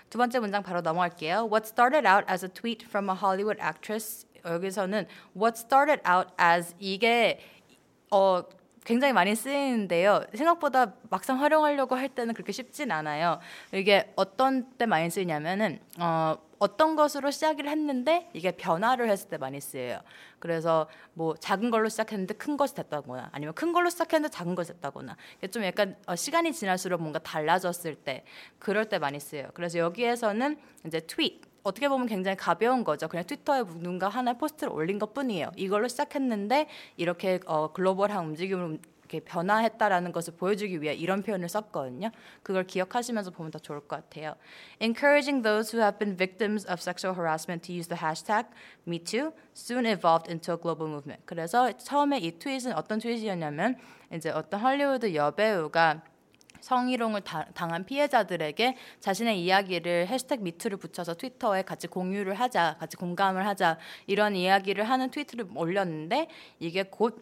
두 0.10 0.18
번째 0.18 0.40
문장 0.40 0.64
바로 0.64 0.82
넘어갈게요. 0.82 1.50
What 1.52 1.68
started 1.68 2.08
out 2.08 2.26
as 2.30 2.46
a 2.46 2.50
tweet 2.50 2.86
from 2.86 3.10
a 3.10 3.16
Hollywood 3.16 3.60
actress 3.62 4.28
여기서는 4.46 5.08
what 5.36 5.58
started 5.58 6.02
out 6.10 6.34
as 6.40 6.76
이게 6.80 7.40
어 8.12 8.44
굉장히 8.86 9.14
많이 9.14 9.34
쓰이는데요. 9.36 10.26
생각보다 10.34 10.94
막상 11.10 11.40
활용하려고 11.40 11.96
할 11.96 12.10
때는 12.10 12.34
그렇게 12.34 12.52
쉽진 12.52 12.92
않아요. 12.92 13.40
이게 13.72 14.12
어떤 14.16 14.70
때 14.78 14.86
많이 14.86 15.10
쓰이냐면은 15.10 15.80
어 16.00 16.36
어떤 16.64 16.96
것으로 16.96 17.30
시작을 17.30 17.68
했는데 17.68 18.30
이게 18.32 18.52
변화를 18.52 19.10
했을 19.10 19.28
때 19.28 19.38
많이 19.38 19.60
쓰여요. 19.60 20.00
그래서 20.40 20.88
뭐 21.14 21.36
작은 21.36 21.72
걸로 21.72 21.90
시작했는데 21.90 22.36
큰 22.36 22.56
것이 22.56 22.74
됐다거나 22.74 23.32
아니면 23.34 23.54
큰 23.54 23.74
걸로 23.74 23.90
시작했는데 23.90 24.32
작은 24.34 24.56
것이 24.56 24.72
됐다거나 24.72 25.18
좀 25.52 25.66
약간 25.66 25.98
어, 26.08 26.16
시간이 26.16 26.54
지날수록 26.54 27.02
뭔가 27.02 27.20
달라졌을 27.20 27.96
때 27.96 28.24
그럴 28.60 28.88
때 28.88 28.98
많이 28.98 29.20
쓰여요. 29.20 29.50
그래서 29.54 29.78
여기에서는 29.78 30.58
이제 30.88 31.02
트윗 31.02 31.42
어떻게 31.64 31.90
보면 31.90 32.08
굉장히 32.08 32.38
가벼운 32.38 32.86
거죠. 32.86 33.10
그냥 33.10 33.26
트위터에 33.26 33.64
누군가 33.64 34.08
하나의 34.08 34.38
포스트를 34.38 34.72
올린 34.72 35.00
것 35.00 35.14
뿐이에요. 35.14 35.52
이걸로 35.58 35.90
시작했는데 35.90 36.70
이렇게 36.96 37.42
어, 37.46 37.74
글로벌한 37.74 38.24
움직임을 38.24 38.80
이렇게 39.14 39.20
변화했다라는 39.20 40.12
것을 40.12 40.34
보여주기 40.36 40.82
위해 40.82 40.94
이런 40.96 41.22
표현을 41.22 41.48
썼거든요. 41.48 42.10
그걸 42.42 42.66
기억하시면서 42.66 43.32
보면 43.32 43.52
더 43.52 43.60
좋을 43.60 43.82
것 43.82 43.88
같아요. 43.98 44.36
Encouraging 44.82 45.44
those 45.44 45.72
who 45.72 45.84
have 45.84 46.00
been 46.00 46.18
victims 46.18 46.66
of 46.66 46.82
sexual 46.82 47.16
harassment 47.16 47.68
to 47.68 47.76
use 47.76 47.88
the 47.88 48.02
hashtag 48.02 48.48
MeToo 48.88 49.32
soon 49.56 49.86
evolved 49.86 50.30
into 50.30 50.54
a 50.54 50.60
global 50.60 50.90
movement. 50.90 51.22
그래서 51.26 51.72
처음에 51.78 52.18
이 52.18 52.40
트윗은 52.40 52.74
어떤 52.74 53.00
트윗이었냐면 53.00 53.78
이제 54.12 54.32
어떤 54.32 54.60
할리우드 54.60 55.14
여배우가 55.14 56.02
성희롱을 56.64 57.22
다, 57.22 57.46
당한 57.54 57.86
피해자들에게 57.86 58.78
자신의 59.02 59.44
이야기를 59.44 60.08
해시태그 60.08 60.42
미투를 60.42 60.78
붙여서 60.78 61.16
트위터에 61.16 61.64
같이 61.64 61.88
공유를 61.88 62.36
하자, 62.36 62.78
같이 62.80 62.96
공감을 62.96 63.46
하자 63.46 63.78
이런 64.08 64.36
이야기를 64.36 64.86
하는 64.86 65.12
트위트를 65.12 65.48
올렸는데 65.54 66.30
이게 66.60 66.84
곧 66.84 67.22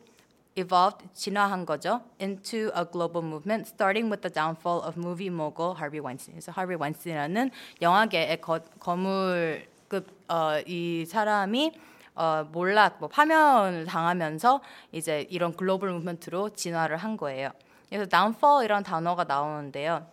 evolved 0.55 1.07
진화한 1.13 1.65
거죠 1.65 2.01
into 2.19 2.71
a 2.75 2.83
global 2.83 3.23
movement 3.23 3.67
starting 3.67 4.09
with 4.11 4.21
the 4.21 4.33
downfall 4.33 4.81
of 4.83 4.97
movie 4.99 5.29
mogul 5.29 5.75
Harvey 5.75 6.01
Weinstein. 6.01 6.35
그래서 6.35 6.51
Harvey 6.51 6.77
Weinstein이라는 6.77 7.51
영화계의 7.81 8.41
거, 8.41 8.59
거물급 8.79 10.07
어, 10.27 10.59
이 10.65 11.05
사람이 11.05 11.71
어, 12.15 12.45
몰락 12.51 12.97
뭐 12.99 13.07
파면을 13.07 13.85
당하면서 13.85 14.61
이제 14.91 15.25
이런 15.29 15.55
글로벌 15.55 15.91
무브먼트로 15.91 16.49
진화를 16.51 16.97
한 16.97 17.15
거예요. 17.15 17.51
그래서 17.89 18.05
downfall이라는 18.05 18.83
단어가 18.83 19.23
나오는데요. 19.23 20.05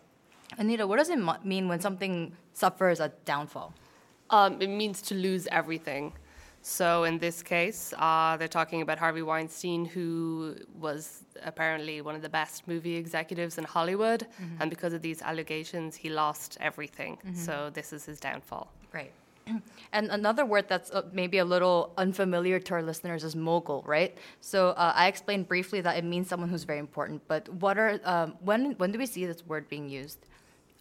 Anita, 0.58 0.86
what 0.86 0.96
does 0.96 1.10
it 1.10 1.20
mean 1.44 1.68
when 1.68 1.78
something 1.80 2.32
suffers 2.54 3.00
a 3.00 3.10
downfall? 3.24 3.72
Um, 4.30 4.60
it 4.60 4.68
means 4.68 5.02
to 5.02 5.14
lose 5.14 5.46
everything. 5.52 6.12
So 6.62 7.04
in 7.04 7.18
this 7.18 7.42
case, 7.42 7.94
uh, 7.96 8.36
they're 8.36 8.48
talking 8.48 8.82
about 8.82 8.98
Harvey 8.98 9.22
Weinstein, 9.22 9.84
who 9.84 10.56
was 10.78 11.24
apparently 11.44 12.00
one 12.00 12.14
of 12.14 12.22
the 12.22 12.28
best 12.28 12.66
movie 12.66 12.96
executives 12.96 13.58
in 13.58 13.64
Hollywood, 13.64 14.20
mm-hmm. 14.20 14.60
and 14.60 14.70
because 14.70 14.92
of 14.92 15.02
these 15.02 15.22
allegations, 15.22 15.96
he 15.96 16.10
lost 16.10 16.58
everything. 16.60 17.16
Mm-hmm. 17.16 17.36
So 17.36 17.70
this 17.72 17.92
is 17.92 18.04
his 18.04 18.20
downfall. 18.20 18.72
Right. 18.92 19.12
And 19.92 20.10
another 20.10 20.44
word 20.44 20.66
that's 20.68 20.90
uh, 20.90 21.02
maybe 21.12 21.38
a 21.38 21.44
little 21.44 21.94
unfamiliar 21.96 22.60
to 22.60 22.74
our 22.74 22.82
listeners 22.82 23.24
is 23.24 23.34
mogul, 23.34 23.82
right? 23.86 24.16
So 24.40 24.70
uh, 24.70 24.92
I 24.94 25.08
explained 25.08 25.48
briefly 25.48 25.80
that 25.80 25.96
it 25.96 26.04
means 26.04 26.28
someone 26.28 26.50
who's 26.50 26.64
very 26.64 26.78
important. 26.78 27.22
But 27.26 27.48
what 27.48 27.78
are 27.78 27.98
um, 28.04 28.34
when 28.40 28.72
when 28.72 28.92
do 28.92 28.98
we 28.98 29.06
see 29.06 29.24
this 29.24 29.46
word 29.46 29.68
being 29.68 29.88
used? 29.88 30.26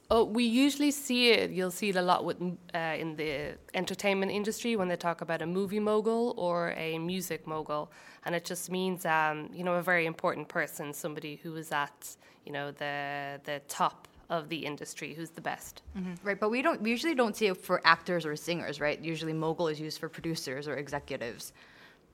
Oh, 0.10 0.24
we 0.24 0.44
usually 0.46 0.92
see 0.92 1.32
it. 1.32 1.52
You'll 1.52 1.72
see 1.72 1.90
it 1.90 1.98
a 1.98 2.02
lot 2.02 2.24
with 2.24 2.38
uh, 2.74 2.78
in 2.78 3.18
the 3.18 3.58
entertainment 3.74 4.32
industry 4.32 4.76
when 4.78 4.88
they 4.88 4.96
talk 4.96 5.22
about 5.22 5.42
a 5.42 5.46
movie 5.46 5.82
mogul 5.82 6.34
or 6.38 6.72
a 6.78 6.98
music 6.98 7.46
mogul, 7.46 7.92
and 8.24 8.34
it 8.34 8.46
just 8.46 8.72
means 8.72 9.06
um, 9.06 9.50
you 9.54 9.64
know 9.66 9.74
a 9.74 9.82
very 9.82 10.06
important 10.06 10.48
person, 10.48 10.94
somebody 10.94 11.36
who 11.44 11.56
is 11.58 11.72
at 11.72 12.16
you 12.46 12.54
know 12.54 12.72
the 12.72 13.42
the 13.44 13.62
top 13.68 14.08
of 14.30 14.48
the 14.50 14.66
industry, 14.66 15.14
who's 15.14 15.30
the 15.32 15.42
best. 15.42 15.82
Right, 16.24 16.40
but 16.40 16.50
we 16.50 16.62
don't 16.62 16.82
we 16.82 16.90
usually 16.90 17.16
don't 17.16 17.36
see 17.36 17.48
it 17.48 17.58
for 17.58 17.82
actors 17.84 18.26
or 18.26 18.36
singers, 18.38 18.80
right? 18.80 19.00
Usually 19.00 19.34
mogul 19.34 19.68
is 19.68 19.80
used 19.80 20.00
for 20.00 20.08
producers 20.08 20.68
or 20.70 20.78
executives. 20.78 21.52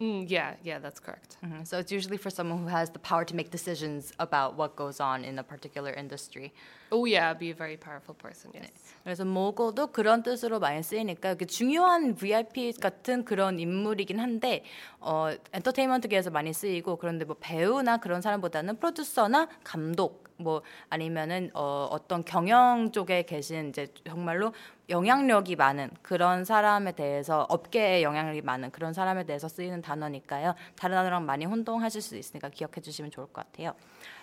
Mm, 0.01 0.31
yeah, 0.31 0.55
yeah, 0.63 0.79
that's 0.79 1.01
correct. 1.01 1.39
Mhm. 1.43 1.67
So 1.67 1.77
it's 1.79 1.91
usually 1.91 2.19
for 2.19 2.31
someone 2.31 2.63
who 2.63 2.69
has 2.69 2.91
the 2.93 3.01
power 3.01 3.25
to 3.25 3.35
make 3.35 3.51
decisions 3.51 4.13
about 4.21 4.55
what 4.57 4.77
goes 4.77 5.01
on 5.01 5.25
in 5.25 5.41
a 5.41 5.43
particular 5.43 5.91
industry. 5.93 6.53
Oh 6.93 7.05
yeah, 7.05 7.35
be 7.35 7.51
a 7.51 7.55
very 7.55 7.77
powerful 7.77 8.15
person. 8.15 8.53
Yes. 8.55 8.71
그래서 9.03 9.25
모고도 9.25 9.89
그런 9.89 10.23
뜻으로 10.23 10.61
많이 10.61 10.85
쓰이니까 10.85 11.31
이렇게 11.31 11.47
중요한 11.47 12.15
VIP 12.15 12.75
같은 12.81 13.25
그런 13.25 13.59
인물이긴 13.59 14.21
한데 14.21 14.63
어 15.01 15.31
엔터테인먼트계에서 15.53 16.31
많이 16.31 16.53
쓰이고 16.53 16.95
그런데 16.97 17.25
뭐 17.25 17.35
배우나 17.41 17.97
그런 17.97 18.23
사람보다는 18.23 18.77
프로듀서나 18.79 19.49
감독 19.65 20.29
뭐 20.38 20.62
아니면은 20.90 21.52
어 21.54 21.88
어떤 21.92 22.24
경영 22.26 22.92
쪽에 22.92 23.24
계신 23.24 23.70
이제 23.70 23.88
정말로 24.06 24.54
영향력이 24.90 25.56
많은 25.56 25.90
그런 26.02 26.44
사람에 26.44 26.92
대해서 26.94 27.46
업계에 27.50 28.04
영향력이 28.04 28.42
많은 28.42 28.72
그런 28.72 28.94
사람에 28.94 29.24
대해서 29.26 29.48
쓰이는 29.48 29.82
단어니까요. 29.82 30.56
다른 30.76 30.96
단어랑 30.96 31.26
많이 31.26 31.46
혼동하실 31.46 32.02
수 32.02 32.18
있으니까 32.18 32.50
기억해 32.50 32.82
주시면 32.82 33.12
좋을 33.12 33.28
것 33.28 33.46
같아요. 33.46 33.74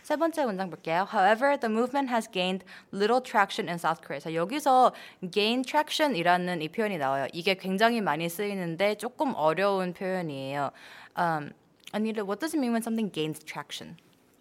세 0.02 0.16
번째 0.16 0.44
문장 0.44 0.70
볼게요. 0.70 1.06
However, 1.10 1.58
the 1.58 1.72
movement 1.72 2.12
has 2.12 2.30
gained 2.30 2.64
little 2.92 3.22
traction 3.22 3.68
in 3.68 3.76
South 3.76 4.02
Korea. 4.02 4.20
자, 4.20 4.34
여기서 4.34 4.92
gain 5.30 5.62
traction이라는 5.62 6.62
이 6.62 6.68
표현이 6.68 6.98
나와요. 6.98 7.26
이게 7.32 7.54
굉장히 7.54 8.00
많이 8.00 8.28
쓰이는데 8.28 8.96
조금 8.96 9.34
어려운 9.34 9.92
표현이에요. 9.92 10.70
Um, 11.16 11.52
Anita, 11.92 12.22
what 12.22 12.38
does 12.40 12.54
it 12.54 12.60
mean 12.60 12.72
when 12.72 12.82
something 12.82 13.10
gains 13.10 13.42
traction? 13.44 13.96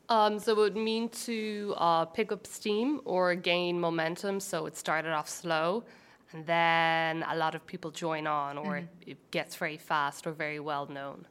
Um, 0.10 0.40
so 0.40 0.52
it 0.54 0.58
would 0.58 0.76
mean 0.76 1.10
to 1.28 1.76
uh, 1.78 2.06
pick 2.06 2.32
up 2.32 2.48
steam 2.48 3.00
or 3.06 3.36
gain 3.36 3.80
momentum. 3.80 4.40
So 4.40 4.66
it 4.66 4.76
started 4.76 5.12
off 5.12 5.30
slow, 5.30 5.84
and 6.34 6.46
then 6.46 7.24
a 7.30 7.36
lot 7.36 7.54
of 7.56 7.66
people 7.66 7.92
join 7.92 8.26
on, 8.26 8.58
or 8.58 8.78
it, 8.78 8.88
it 9.06 9.32
gets 9.32 9.56
very 9.56 9.78
fast 9.78 10.26
or 10.26 10.32
very 10.32 10.60
well 10.60 10.88
known. 10.88 11.26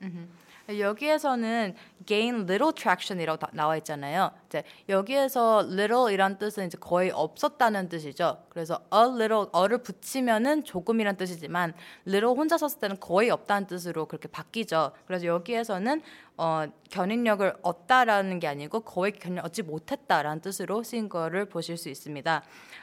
여기에서는 0.69 1.75
gain 2.07 2.41
little 2.43 2.73
traction이라고 2.75 3.39
다- 3.39 3.49
나와 3.53 3.77
있잖아요. 3.79 4.31
이제 4.47 4.63
여기에서 4.89 5.61
little이란 5.71 6.39
뜻은 6.39 6.67
이제 6.67 6.77
거의 6.79 7.11
없었다는 7.11 7.89
뜻이죠. 7.89 8.45
그래서 8.51 8.81
a 8.93 9.01
little 9.15 9.47
어를 9.53 9.79
붙이면은 9.79 10.65
조금이란 10.65 11.17
뜻이지만 11.17 11.73
little 12.07 12.37
혼자 12.37 12.59
썼을 12.59 12.81
때는 12.81 13.01
거의 13.01 13.31
없다는 13.31 13.67
뜻으로 13.67 14.07
그렇게 14.07 14.29
바뀌죠. 14.29 14.93
그래서 15.07 15.27
여기에서는 15.27 16.03
어, 16.37 16.65
견인력을 16.91 17.53
얻다라는 17.63 18.39
게 18.39 18.47
아니고 18.47 18.81
거의 18.81 19.13
견인 19.13 19.41
얻지 19.41 19.63
못했다라는 19.63 20.41
뜻으로 20.41 20.83
쓰인 20.83 21.09
거를 21.09 21.47
보실 21.47 21.77
수 21.77 21.89
있습니다. 21.89 22.43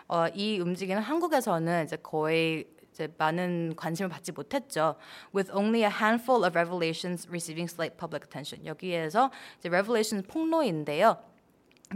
어, 0.09 0.27
이 0.33 0.59
움직임은 0.59 1.01
한국에서는 1.01 1.85
이제 1.85 1.95
거의 2.03 2.65
이제 2.95 3.13
많은 3.17 3.73
관심을 3.75 4.07
받지 4.09 4.31
못했죠. 4.31 4.95
With 5.35 5.51
only 5.53 5.81
a 5.83 5.89
handful 5.91 6.45
of 6.45 6.57
revelations 6.57 7.27
receiving 7.27 7.69
slight 7.69 7.97
public 7.97 8.23
attention. 8.25 8.65
여기에서 8.65 9.31
이제 9.59 9.67
revelations 9.67 10.25
폭로인데요. 10.27 11.17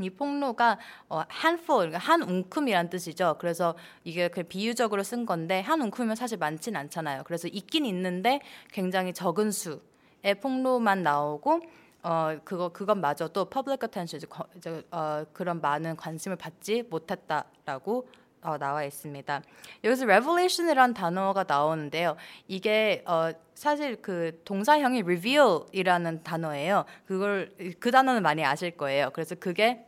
이 0.01 0.09
폭로가 0.09 0.77
어, 1.07 1.23
handful, 1.31 1.87
그러니까 1.89 1.99
한 1.99 2.21
웅큼이란 2.21 2.89
뜻이죠. 2.89 3.37
그래서 3.39 3.75
이게 4.03 4.27
그 4.27 4.43
비유적으로 4.43 5.01
쓴 5.03 5.25
건데 5.25 5.61
한 5.61 5.81
웅큼이면 5.81 6.17
사실 6.17 6.37
많진 6.37 6.75
않잖아요. 6.75 7.23
그래서 7.23 7.47
있긴 7.47 7.85
있는데 7.85 8.41
굉장히 8.73 9.13
적은 9.13 9.51
수의 9.51 10.35
폭로만 10.41 11.01
나오고 11.01 11.61
어 12.03 12.37
그거 12.45 12.69
그것마저도 12.69 13.49
public 13.49 13.79
attention 13.85 14.19
이제, 14.19 14.27
거- 14.27 14.47
이제 14.57 14.83
어, 14.91 15.25
그런 15.33 15.59
많은 15.61 15.95
관심을 15.95 16.37
받지 16.37 16.83
못했다라고 16.83 18.07
어, 18.41 18.57
나와 18.57 18.83
있습니다. 18.83 19.41
여기서 19.83 20.05
revelation이란 20.05 20.93
단어가 20.93 21.43
나오는데요. 21.47 22.15
이게 22.47 23.03
어, 23.05 23.31
사실 23.53 24.01
그 24.01 24.41
동사형이 24.45 25.01
reveal이라는 25.01 26.23
단어예요. 26.23 26.85
그걸 27.05 27.51
그 27.79 27.91
단어는 27.91 28.23
많이 28.23 28.43
아실 28.45 28.71
거예요. 28.71 29.09
그래서 29.11 29.35
그게 29.35 29.85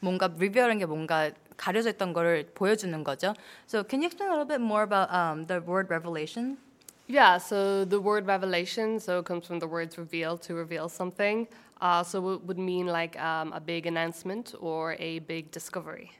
뭔가 0.00 0.26
reveal이라는 0.26 0.78
게 0.78 0.86
뭔가 0.86 1.30
가려져 1.56 1.90
있던 1.90 2.12
거를 2.12 2.50
보여주는 2.54 3.04
거죠. 3.04 3.34
So 3.66 3.82
can 3.82 4.00
you 4.00 4.06
explain 4.06 4.30
a 4.30 4.36
little 4.36 4.46
bit 4.46 4.62
more 4.62 4.84
about 4.84 5.12
um, 5.12 5.46
the 5.46 5.60
word 5.60 5.90
revelation? 5.90 6.56
Yeah, 7.10 7.38
so 7.38 7.86
the 7.86 7.98
word 7.98 8.26
revelation, 8.26 9.00
so 9.00 9.20
it 9.20 9.24
comes 9.24 9.46
from 9.46 9.60
the 9.60 9.66
words 9.66 9.96
reveal 9.96 10.36
to 10.38 10.54
reveal 10.54 10.90
something. 10.90 11.48
Uh, 11.80 12.02
so 12.02 12.30
it 12.34 12.42
would 12.44 12.58
mean 12.58 12.86
like 12.86 13.18
um, 13.20 13.52
a 13.52 13.60
big 13.60 13.86
announcement 13.86 14.54
or 14.60 14.96
a 14.98 15.20
big 15.20 15.50
discovery. 15.52 16.10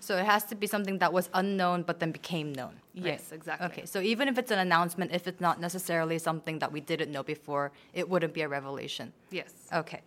So 0.00 0.16
it 0.18 0.26
has 0.26 0.44
to 0.44 0.54
be 0.54 0.66
something 0.66 0.98
that 0.98 1.12
was 1.12 1.30
unknown 1.32 1.82
but 1.82 1.98
then 1.98 2.12
became 2.12 2.52
known. 2.52 2.74
right? 2.94 3.06
Yes, 3.06 3.32
exactly. 3.32 3.66
Okay, 3.68 3.86
so 3.86 4.00
even 4.00 4.28
if 4.28 4.36
it's 4.36 4.50
an 4.50 4.58
announcement, 4.58 5.12
if 5.12 5.26
it's 5.26 5.40
not 5.40 5.60
necessarily 5.60 6.18
something 6.18 6.58
that 6.58 6.70
we 6.72 6.80
didn't 6.80 7.10
know 7.10 7.22
before, 7.22 7.72
it 7.94 8.06
wouldn't 8.08 8.34
be 8.34 8.42
a 8.42 8.48
revelation. 8.48 9.12
Yes. 9.30 9.52
Okay. 9.72 10.02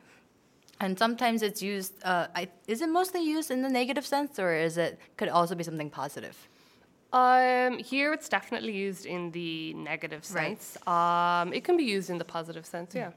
And 0.80 0.98
sometimes 0.98 1.42
it's 1.44 1.62
used. 1.62 1.94
Uh, 2.04 2.28
I, 2.36 2.50
is 2.68 2.82
it 2.82 2.90
mostly 2.90 3.24
used 3.24 3.52
in 3.52 3.62
the 3.62 3.70
negative 3.70 4.06
sense, 4.06 4.40
or 4.40 4.54
is 4.54 4.78
it 4.78 5.00
could 5.18 5.28
it 5.28 5.32
also 5.32 5.54
be 5.56 5.64
something 5.64 5.90
positive? 5.92 6.36
Um, 7.13 7.78
here 7.80 8.13
it's 8.13 8.30
definitely 8.30 8.71
used 8.71 9.06
in 9.06 9.32
the 9.34 9.74
negative 9.74 10.24
Right. 10.34 10.56
sense. 10.58 10.78
Um, 10.88 11.52
it 11.54 11.65
can 11.65 11.76
be 11.76 11.84
used 11.84 12.10
in 12.10 12.17
the 12.17 12.24
positive 12.24 12.65
sense, 12.65 12.95
yeah. 12.95 13.12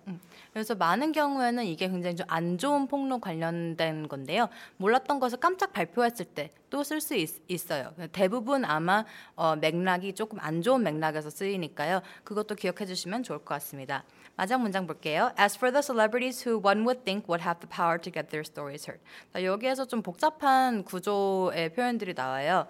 그래서 0.53 0.75
많은 0.75 1.13
경우에는 1.13 1.65
이게 1.65 1.87
굉장히 1.89 2.17
좀 2.17 2.27
안 2.29 2.59
좋은 2.59 2.89
폭로 2.89 3.21
관련된 3.21 4.09
건데요. 4.09 4.49
몰랐던 4.79 5.21
것을 5.21 5.39
깜짝 5.39 5.73
발표했을 5.73 6.25
때 6.27 6.51
또 6.71 6.83
쓸 6.83 7.01
수 7.01 7.15
있어요. 7.47 7.95
대부분 8.11 8.65
아마 8.65 9.05
어, 9.37 9.55
맥락이 9.55 10.15
조금 10.15 10.41
안 10.41 10.61
좋은 10.61 10.83
맥락에서 10.83 11.31
쓰이니까요. 11.31 12.03
그것도 12.25 12.57
기억해 12.57 12.87
주시면 12.87 13.23
좋을 13.23 13.39
것 13.39 13.45
같습니다. 13.55 14.03
마지막 14.35 14.63
문장 14.63 14.85
볼게요. 14.89 15.31
As 15.39 15.57
for 15.57 15.71
the 15.71 15.83
celebrities 15.83 16.43
who 16.43 16.59
one 16.61 16.81
would 16.83 17.05
think 17.05 17.29
would 17.29 17.47
have 17.47 17.61
the 17.61 17.69
power 17.71 17.97
to 18.01 18.11
get 18.11 18.31
their 18.31 18.43
stories 18.43 18.91
heard. 18.91 19.01
자, 19.33 19.45
여기에서 19.45 19.85
좀 19.85 20.03
복잡한 20.03 20.83
구조의 20.83 21.73
표현들이 21.75 22.15
나와요. 22.15 22.67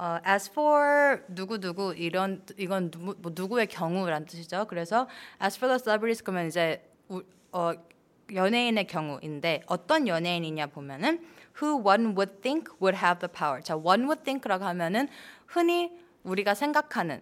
어, 0.00 0.20
as 0.24 0.48
for 0.50 1.22
누구 1.28 1.58
누구 1.58 1.92
이런 1.94 2.42
이건 2.56 2.90
누구, 2.92 3.16
뭐 3.18 3.32
누구의 3.34 3.66
경우란 3.66 4.26
뜻이죠. 4.26 4.66
그래서 4.68 5.08
as 5.42 5.58
for 5.58 5.68
the 5.68 5.82
celebrities 5.82 6.22
그러면 6.22 6.46
이제 6.46 6.88
우, 7.08 7.22
어, 7.50 7.72
연예인의 8.32 8.86
경우인데 8.86 9.62
어떤 9.66 10.06
연예인이냐 10.06 10.66
보면은 10.66 11.24
who 11.60 11.82
one 11.84 12.14
would 12.16 12.40
think 12.42 12.70
would 12.80 12.96
have 12.96 13.18
the 13.18 13.32
power. 13.32 13.60
자, 13.60 13.74
one 13.74 14.04
would 14.04 14.22
think라고 14.22 14.64
하면은 14.66 15.08
흔히 15.46 15.90
우리가 16.22 16.54
생각하는 16.54 17.20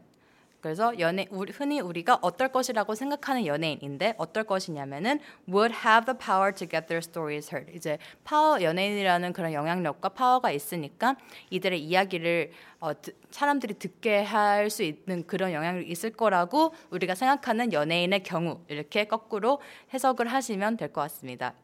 그래서 0.66 0.98
연예 0.98 1.28
우리, 1.30 1.52
흔히 1.52 1.78
우리가 1.80 2.18
어떨 2.22 2.50
것이라고 2.50 2.96
생각하는 2.96 3.46
연예인인데 3.46 4.14
어떨 4.18 4.42
것이냐면은 4.42 5.20
would 5.48 5.72
have 5.72 6.06
the 6.12 6.18
power 6.18 6.52
to 6.52 6.66
get 6.66 6.88
their 6.88 6.98
stories 6.98 7.54
heard. 7.54 7.72
이제 7.72 7.98
파워 8.24 8.60
연예인이라는 8.60 9.32
그런 9.32 9.52
영향력과 9.52 10.08
파워가 10.08 10.50
있으니까 10.50 11.14
이들의 11.50 11.80
이야기를 11.84 12.50
어, 12.80 13.00
드- 13.00 13.14
사람들이 13.30 13.74
듣게 13.74 14.22
할 14.24 14.68
수 14.70 14.82
있는 14.82 15.24
그런 15.28 15.52
영향력이 15.52 15.88
있을 15.88 16.10
거라고 16.10 16.74
우리가 16.90 17.14
생각하는 17.14 17.72
연예인의 17.72 18.24
경우 18.24 18.60
이렇게 18.66 19.04
거꾸로 19.04 19.60
해석을 19.94 20.26
하시면 20.26 20.76
될 20.78 20.92
것 20.92 21.02
같습니다. 21.02 21.54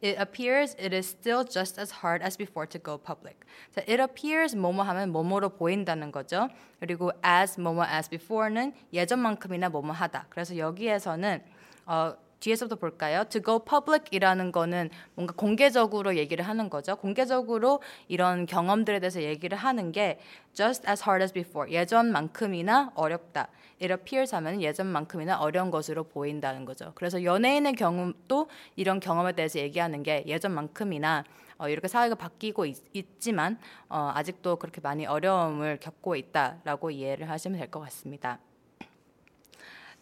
It 0.00 0.16
appears 0.16 0.76
it 0.78 0.94
is 0.94 1.08
still 1.08 1.44
just 1.44 1.80
as 1.80 1.90
hard 2.02 2.22
as 2.22 2.36
before 2.36 2.66
to 2.66 2.78
go 2.78 2.98
public. 2.98 3.36
자, 3.74 3.82
it 3.82 4.00
appears 4.00 4.54
뭐뭐 4.54 4.82
하면 4.82 5.10
뭐뭐로 5.10 5.50
보인다는 5.50 6.12
거죠. 6.12 6.48
그리고 6.78 7.10
as 7.24 7.58
뭐뭐 7.58 7.84
as 7.84 8.08
before는 8.08 8.72
예전만큼이나 8.92 9.68
뭐뭐 9.68 9.92
하다. 9.92 10.26
그래서 10.30 10.56
여기에서는 10.56 11.42
어, 11.86 12.14
뒤에서부터 12.43 12.75
볼까요? 12.75 13.23
To 13.29 13.41
go 13.41 13.59
public이라는 13.63 14.51
거는 14.51 14.89
뭔가 15.15 15.33
공개적으로 15.33 16.17
얘기를 16.17 16.45
하는 16.45 16.69
거죠. 16.69 16.97
공개적으로 16.97 17.81
이런 18.09 18.45
경험들에 18.45 18.99
대해서 18.99 19.21
얘기를 19.21 19.57
하는 19.57 19.91
게 19.93 20.19
just 20.53 20.85
as 20.89 21.01
hard 21.01 21.23
as 21.23 21.33
before. 21.33 21.71
예전만큼이나 21.71 22.91
어렵다. 22.95 23.47
It 23.81 23.91
appears 23.91 24.35
하면 24.35 24.61
예전만큼이나 24.61 25.39
어려운 25.39 25.71
것으로 25.71 26.03
보인다는 26.03 26.65
거죠. 26.65 26.91
그래서 26.95 27.23
연예인의 27.23 27.73
경우도 27.73 28.49
이런 28.75 28.99
경험에 28.99 29.31
대해서 29.31 29.59
얘기하는 29.59 30.03
게 30.03 30.23
예전만큼이나 30.27 31.23
어, 31.59 31.69
이렇게 31.69 31.87
사회가 31.87 32.15
바뀌고 32.15 32.65
있, 32.65 33.19
지만 33.19 33.57
어, 33.87 34.11
아직도 34.15 34.57
그렇게 34.57 34.81
많이 34.81 35.05
어려움을 35.05 35.77
겪고 35.79 36.15
있다라고 36.17 36.91
이해를 36.91 37.29
하시면 37.29 37.57
될 37.59 37.71
것 37.71 37.79
같습니다. 37.79 38.39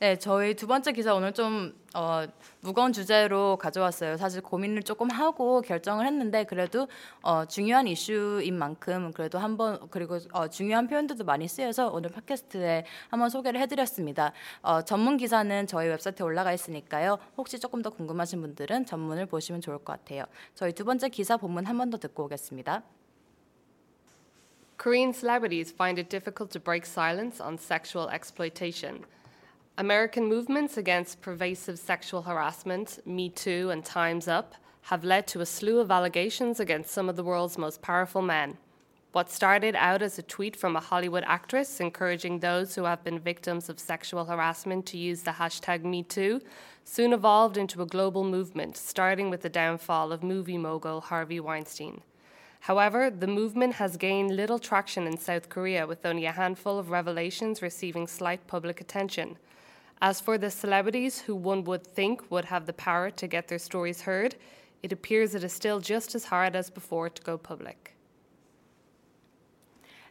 네, 0.02 0.16
저희 0.18 0.56
두 0.56 0.66
번째 0.66 0.94
기사 0.94 1.14
오늘 1.14 1.32
좀 1.32 1.80
어, 1.94 2.26
무거운 2.62 2.92
주제로 2.92 3.56
가져왔어요. 3.58 4.18
사실 4.18 4.42
고민을 4.42 4.82
조금 4.82 5.12
하고 5.12 5.62
결정을 5.62 6.08
했는데 6.08 6.44
그래도 6.44 6.88
어, 7.22 7.46
중요한 7.46 7.86
이슈인 7.86 8.58
만큼 8.58 9.12
그래도 9.12 9.38
한번 9.38 9.80
그리고 9.92 10.18
어, 10.34 10.48
중요한 10.48 10.88
표현들도 10.88 11.24
많이 11.24 11.48
쓰여서 11.48 11.92
오늘 11.92 12.10
팟캐스트에 12.10 12.86
한번 13.10 13.30
소개를 13.30 13.62
해드렸습니다. 13.62 14.34
어, 14.64 14.82
전문 14.82 15.18
기사는 15.18 15.68
저희 15.68 15.88
웹사이트에 15.90 16.26
올라가 16.26 16.52
있으니까요. 16.52 17.20
혹시 17.38 17.60
조금 17.60 17.84
더 17.84 17.92
궁금하신 17.92 18.42
분들은 18.42 18.88
전문을 18.88 19.28
보시면 19.28 19.62
좋을 19.62 19.78
것 19.78 19.86
같아요. 19.94 20.24
저희 20.56 20.74
두 20.74 20.84
번째 20.84 21.10
기사 21.10 21.38
본문 21.38 21.68
한 21.68 21.78
번 21.78 21.92
더 21.92 22.00
듣고 22.00 22.24
오겠습니다. 22.24 22.82
Korean 24.82 25.14
celebrities 25.14 25.72
find 25.72 26.00
it 26.02 26.10
difficult 26.10 26.52
to 26.54 26.60
break 26.60 26.88
silence 26.90 27.40
on 27.40 27.60
sexual 27.60 28.10
exploitation. 28.12 29.06
American 29.82 30.28
movements 30.28 30.78
against 30.78 31.22
pervasive 31.22 31.80
sexual 31.80 32.22
harassment, 32.22 33.00
Me 33.04 33.30
Too 33.30 33.72
and 33.72 33.84
Time's 33.84 34.28
Up, 34.28 34.54
have 34.84 35.04
led 35.04 35.26
to 35.26 35.42
a 35.42 35.46
slew 35.48 35.80
of 35.80 35.90
allegations 35.90 36.60
against 36.60 36.92
some 36.92 37.10
of 37.10 37.16
the 37.16 37.24
world's 37.24 37.58
most 37.58 37.82
powerful 37.82 38.22
men. 38.22 38.60
What 39.12 39.32
started 39.32 39.76
out 39.76 40.04
as 40.04 40.20
a 40.20 40.22
tweet 40.22 40.56
from 40.56 40.76
a 40.76 40.80
Hollywood 40.80 41.24
actress 41.26 41.80
encouraging 41.80 42.38
those 42.38 42.76
who 42.76 42.84
have 42.84 43.04
been 43.04 43.18
victims 43.18 43.70
of 43.70 43.80
sexual 43.80 44.26
harassment 44.26 44.86
to 44.86 45.00
use 45.00 45.24
the 45.24 45.32
hashtag 45.32 45.82
MeToo 45.82 46.44
soon 46.84 47.12
evolved 47.12 47.58
into 47.58 47.82
a 47.82 47.88
global 47.88 48.24
movement, 48.24 48.78
starting 48.78 49.32
with 49.32 49.42
the 49.42 49.50
downfall 49.50 50.12
of 50.12 50.22
movie 50.22 50.60
mogul 50.60 51.02
Harvey 51.02 51.40
Weinstein. 51.40 52.02
However, 52.60 53.10
the 53.10 53.26
movement 53.26 53.74
has 53.74 53.98
gained 53.98 54.36
little 54.36 54.60
traction 54.60 55.08
in 55.08 55.18
South 55.18 55.50
Korea, 55.50 55.88
with 55.88 56.06
only 56.06 56.28
a 56.28 56.34
handful 56.34 56.78
of 56.78 56.92
revelations 56.92 57.64
receiving 57.64 58.06
slight 58.06 58.46
public 58.46 58.80
attention. 58.80 59.38
As 60.02 60.20
for 60.20 60.40
the 60.40 60.50
celebrities 60.50 61.22
who 61.22 61.36
one 61.36 61.64
would 61.66 61.86
think 61.86 62.32
would 62.32 62.46
have 62.46 62.66
the 62.66 62.74
power 62.74 63.12
to 63.12 63.28
get 63.28 63.48
their 63.48 63.60
stories 63.60 64.02
heard, 64.02 64.36
it 64.82 64.92
appears 64.92 65.36
it 65.36 65.44
is 65.44 65.54
still 65.54 65.80
just 65.80 66.16
as 66.16 66.26
hard 66.26 66.56
as 66.56 66.72
before 66.72 67.08
to 67.08 67.22
go 67.22 67.38
public. 67.38 67.94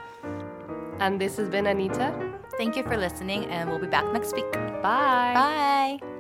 And 1.01 1.19
this 1.19 1.41
has 1.41 1.51
been 1.51 1.67
Anita. 1.67 2.13
Thank 2.57 2.77
you 2.77 2.85
for 2.85 2.97
listening 2.97 3.51
and 3.51 3.71
we'll 3.71 3.81
be 3.81 3.91
back 3.91 4.07
next 4.13 4.35
week. 4.35 4.51
Bye. 4.83 5.35
Bye. 5.35 6.20